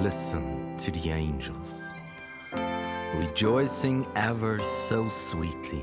Listen 0.00 0.76
to 0.78 0.92
the 0.92 1.10
angels, 1.10 1.82
rejoicing 3.16 4.06
ever 4.14 4.60
so 4.60 5.08
sweetly, 5.08 5.82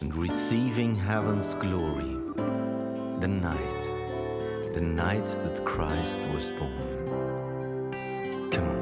and 0.00 0.14
receiving 0.14 0.96
heaven's 0.96 1.52
glory. 1.54 2.16
The 3.20 3.28
night, 3.28 4.72
the 4.72 4.80
night 4.80 5.26
that 5.26 5.62
Christ 5.66 6.22
was 6.32 6.50
born. 6.52 7.92
Come 8.50 8.68
on. 8.68 8.74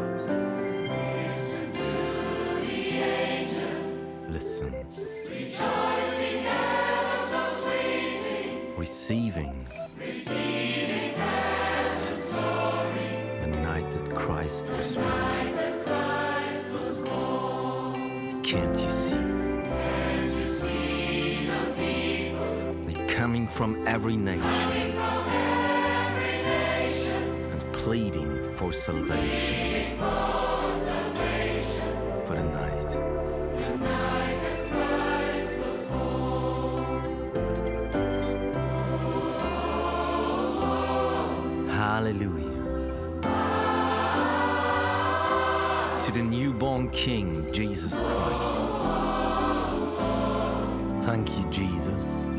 Listen. 4.33 4.73
Rejoicing 5.29 6.47
ever 6.47 7.19
so 7.27 7.43
sweetly, 7.65 8.73
receiving. 8.77 9.67
Can't 18.43 18.77
you 18.77 18.91
see? 18.91 19.17
Coming 23.09 23.47
from 23.47 23.87
every 23.87 24.17
nation. 24.17 24.43
From 24.43 24.73
every 25.33 26.43
nation. 26.43 27.23
And 27.53 27.73
pleading 27.73 28.51
for 28.57 28.73
salvation. 28.73 29.17
Pleading 29.17 29.97
for 29.99 30.52
the 46.13 46.23
newborn 46.23 46.91
King, 46.91 47.51
Jesus 47.55 47.95
Christ. 47.99 48.67
Thank 51.07 51.39
you, 51.39 51.51
Jesus. 51.51 52.32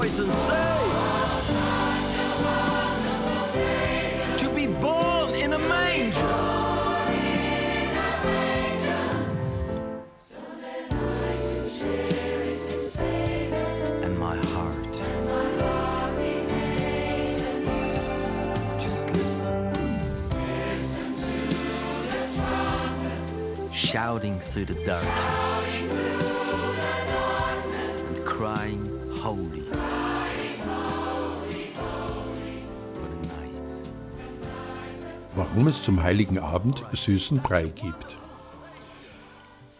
Voice 0.00 0.18
and 0.20 0.32
say, 0.32 0.78
To 4.36 4.48
be 4.54 4.66
born 4.66 5.34
in 5.34 5.52
a 5.54 5.58
manger. 5.58 6.34
And 14.04 14.16
my 14.18 14.36
heart. 14.52 14.94
Just 18.80 19.10
listen. 19.10 19.72
Shouting 23.72 24.38
through 24.38 24.66
the 24.66 24.78
darkness 24.84 25.24
and 28.08 28.24
crying, 28.24 28.98
Holy. 29.24 29.62
Warum 35.34 35.68
es 35.68 35.82
zum 35.82 36.02
heiligen 36.02 36.38
Abend 36.38 36.84
süßen 36.92 37.38
Brei 37.38 37.64
gibt. 37.64 38.18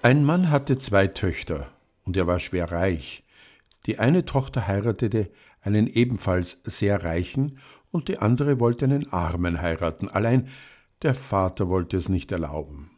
Ein 0.02 0.24
Mann 0.24 0.50
hatte 0.50 0.78
zwei 0.78 1.06
Töchter, 1.06 1.66
und 2.04 2.16
er 2.16 2.26
war 2.26 2.38
schwer 2.38 2.70
reich. 2.70 3.24
Die 3.86 3.98
eine 3.98 4.24
Tochter 4.24 4.66
heiratete 4.66 5.30
einen 5.60 5.86
ebenfalls 5.86 6.58
sehr 6.64 7.02
reichen, 7.02 7.58
und 7.90 8.08
die 8.08 8.18
andere 8.18 8.60
wollte 8.60 8.84
einen 8.84 9.12
Armen 9.12 9.60
heiraten, 9.60 10.08
allein 10.08 10.48
der 11.02 11.14
Vater 11.14 11.68
wollte 11.68 11.96
es 11.96 12.08
nicht 12.08 12.32
erlauben. 12.32 12.90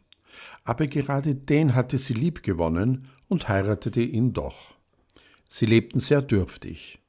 Aber 0.63 0.87
gerade 0.87 1.35
den 1.35 1.75
hatte 1.75 1.97
sie 1.97 2.13
lieb 2.13 2.43
gewonnen 2.43 3.07
und 3.27 3.49
heiratete 3.49 4.01
ihn 4.01 4.33
doch. 4.33 4.75
Sie 5.53 5.65
lebten 5.65 5.99
sehr 5.99 6.21
dürftig. 6.21 6.99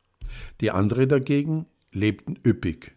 Die 0.60 0.72
andere 0.72 1.06
dagegen 1.06 1.66
lebten 1.92 2.36
üppig. 2.44 2.96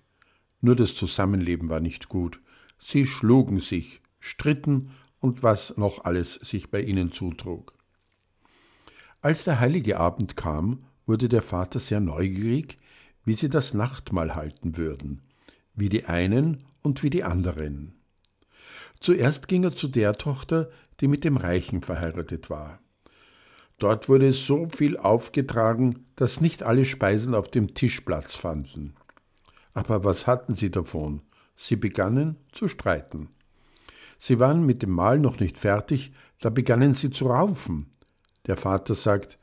Nur 0.59 0.75
das 0.75 0.95
Zusammenleben 0.95 1.69
war 1.69 1.79
nicht 1.79 2.09
gut. 2.09 2.39
Sie 2.79 3.05
schlugen 3.05 3.59
sich, 3.59 4.01
stritten 4.19 4.89
und 5.19 5.43
was 5.43 5.77
noch 5.77 6.03
alles 6.03 6.33
sich 6.33 6.71
bei 6.71 6.81
ihnen 6.81 7.11
zutrug. 7.11 7.73
Als 9.21 9.43
der 9.43 9.59
heilige 9.59 9.99
Abend 9.99 10.35
kam, 10.35 10.83
wurde 11.05 11.29
der 11.29 11.43
Vater 11.43 11.79
sehr 11.79 11.99
neugierig, 11.99 12.77
wie 13.23 13.35
sie 13.35 13.47
das 13.47 13.75
Nachtmahl 13.75 14.33
halten 14.33 14.77
würden, 14.77 15.21
wie 15.75 15.89
die 15.89 16.05
einen 16.05 16.65
und 16.81 17.03
wie 17.03 17.11
die 17.11 17.23
anderen. 17.23 17.93
Zuerst 18.99 19.47
ging 19.47 19.63
er 19.63 19.75
zu 19.75 19.89
der 19.89 20.17
Tochter, 20.17 20.71
die 21.01 21.07
mit 21.07 21.23
dem 21.23 21.37
Reichen 21.37 21.83
verheiratet 21.83 22.49
war. 22.49 22.79
Dort 23.77 24.07
wurde 24.07 24.31
so 24.31 24.67
viel 24.69 24.97
aufgetragen, 24.97 26.05
dass 26.15 26.41
nicht 26.41 26.63
alle 26.63 26.85
Speisen 26.85 27.35
auf 27.35 27.49
dem 27.49 27.73
Tisch 27.73 28.01
Platz 28.01 28.35
fanden. 28.35 28.95
Aber 29.73 30.03
was 30.03 30.27
hatten 30.27 30.55
sie 30.55 30.71
davon? 30.71 31.21
Sie 31.57 31.75
begannen 31.75 32.37
zu 32.51 32.67
streiten. 32.67 33.29
Sie 34.17 34.39
waren 34.39 34.65
mit 34.65 34.81
dem 34.81 34.91
Mahl 34.91 35.19
noch 35.19 35.39
nicht 35.39 35.57
fertig, 35.57 36.13
da 36.39 36.49
begannen 36.49 36.93
sie 36.93 37.09
zu 37.09 37.27
raufen. 37.27 37.87
Der 38.47 38.57
Vater 38.57 38.95
sagt, 38.95 39.37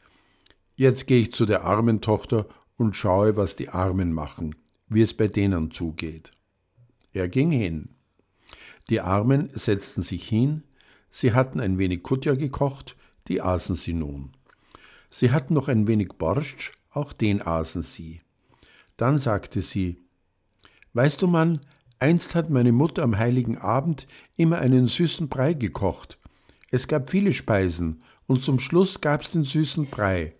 Jetzt 0.75 1.07
gehe 1.07 1.21
ich 1.21 1.33
zu 1.33 1.45
der 1.45 1.65
armen 1.65 2.01
Tochter 2.01 2.47
und 2.77 2.97
schaue, 2.97 3.37
was 3.37 3.57
die 3.57 3.69
Armen 3.69 4.13
machen, 4.13 4.55
wie 4.89 5.03
es 5.03 5.15
bei 5.15 5.29
denen 5.29 5.71
zugeht. 5.71 6.33
Er 7.13 7.29
ging 7.29 7.51
hin. 7.51 7.91
Die 8.89 9.01
Armen 9.01 9.51
setzten 9.53 10.03
sich 10.03 10.27
hin, 10.27 10.65
sie 11.11 11.35
hatten 11.35 11.61
ein 11.61 11.79
wenig 11.79 12.03
Kutja 12.03 12.35
gekocht, 12.35 12.97
die 13.29 13.41
aßen 13.41 13.77
sie 13.77 13.93
nun. 13.93 14.33
Sie 15.11 15.31
hatten 15.31 15.55
noch 15.55 15.69
ein 15.69 15.87
wenig 15.87 16.11
Borscht, 16.19 16.73
auch 16.91 17.13
den 17.13 17.43
aßen 17.43 17.83
sie. 17.83 18.21
Dann 18.97 19.19
sagte 19.19 19.61
sie, 19.61 19.99
Weißt 20.95 21.23
du, 21.23 21.27
Mann, 21.27 21.61
einst 21.99 22.35
hat 22.35 22.51
meine 22.51 22.73
Mutter 22.73 23.03
am 23.03 23.19
heiligen 23.19 23.59
Abend 23.59 24.07
immer 24.37 24.59
einen 24.59 24.89
süßen 24.89 25.29
Brei 25.29 25.55
gekocht. 25.55 26.19
Es 26.71 26.89
gab 26.89 27.11
viele 27.11 27.33
Speisen, 27.33 28.03
und 28.27 28.43
zum 28.43 28.59
Schluss 28.59 29.01
gab's 29.01 29.33
den 29.33 29.45
süßen 29.45 29.87
Brei. 29.87 30.35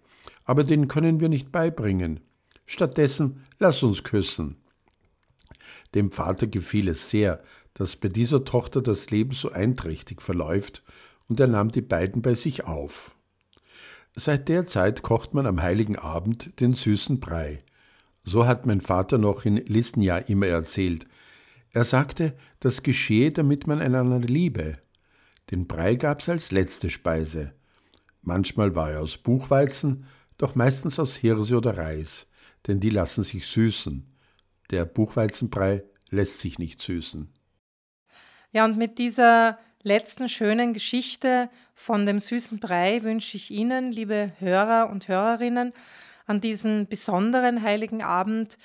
Aber 0.45 0.65
den 0.65 0.89
können 0.89 1.21
wir 1.21 1.29
nicht 1.29 1.53
beibringen. 1.53 2.21
Stattdessen 2.67 3.45
lass 3.59 3.83
uns 3.83 4.03
küssen. 4.03 4.57
Dem 5.95 6.11
Vater 6.11 6.47
gefiel 6.47 6.89
es 6.89 7.11
sehr, 7.11 7.43
dass 7.75 7.97
bei 7.97 8.09
dieser 8.09 8.45
Tochter 8.45 8.83
das 8.83 9.11
Leben 9.11 9.33
so 9.33 9.51
einträchtig 9.51 10.23
verläuft, 10.23 10.83
und 11.33 11.41
er 11.41 11.47
nahm 11.47 11.71
die 11.71 11.81
beiden 11.81 12.21
bei 12.21 12.35
sich 12.35 12.65
auf. 12.65 13.17
Seit 14.15 14.51
der 14.51 14.67
Zeit 14.67 15.01
kocht 15.01 15.33
man 15.33 15.47
am 15.47 15.63
heiligen 15.63 15.97
Abend 15.97 16.61
den 16.61 16.75
süßen 16.75 17.21
Brei. 17.21 17.65
So 18.23 18.45
hat 18.45 18.67
mein 18.67 18.83
Vater 18.83 19.17
noch 19.17 19.47
in 19.47 19.57
Listenja 19.57 20.19
immer 20.19 20.49
erzählt. 20.49 21.07
Er 21.71 21.85
sagte, 21.85 22.37
das 22.61 22.83
geschehe, 22.83 23.33
damit 23.33 23.67
man 23.67 23.81
einander 23.81 24.19
liebe. 24.19 24.75
Den 25.51 25.67
Brei 25.67 25.95
gab's 25.95 26.29
als 26.29 26.51
letzte 26.51 26.91
Speise. 26.91 27.55
Manchmal 28.21 28.75
war 28.75 28.91
er 28.91 29.01
aus 29.01 29.17
Buchweizen, 29.17 30.05
doch 30.37 30.55
meistens 30.55 30.99
aus 30.99 31.17
Hirse 31.17 31.57
oder 31.57 31.79
Reis, 31.79 32.27
denn 32.67 32.79
die 32.79 32.91
lassen 32.91 33.23
sich 33.23 33.47
süßen. 33.47 34.07
Der 34.71 34.85
Buchweizenbrei 34.85 35.83
lässt 36.11 36.41
sich 36.41 36.59
nicht 36.59 36.83
süßen. 36.83 37.33
Ja, 38.53 38.67
und 38.67 38.77
mit 38.77 38.99
dieser 38.99 39.59
letzten 39.83 40.29
schönen 40.29 40.73
Geschichte 40.73 41.49
von 41.75 42.07
dem 42.07 42.21
süßen 42.21 42.61
Brei 42.61 43.03
wünsche 43.03 43.37
ich 43.37 43.51
Ihnen, 43.51 43.93
liebe 43.93 44.33
Hörer 44.39 44.91
und 44.91 45.09
Hörerinnen, 45.09 45.73
an 46.27 46.41
diesem 46.41 46.87
besonderen 46.87 47.63
heiligen 47.63 48.03
Abend 48.03 48.59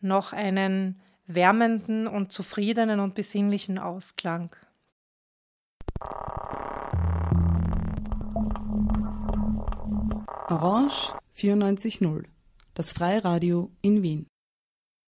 noch 0.00 0.32
einen 0.32 1.00
wärmenden 1.26 2.06
und 2.06 2.32
zufriedenen 2.32 3.00
und 3.00 3.14
besinnlichen 3.14 3.78
Ausklang. 3.78 4.54
Orange 10.48 11.14
94.0, 11.36 12.24
das 12.74 12.92
Freiradio 12.92 13.70
in 13.80 14.02
Wien. 14.02 14.26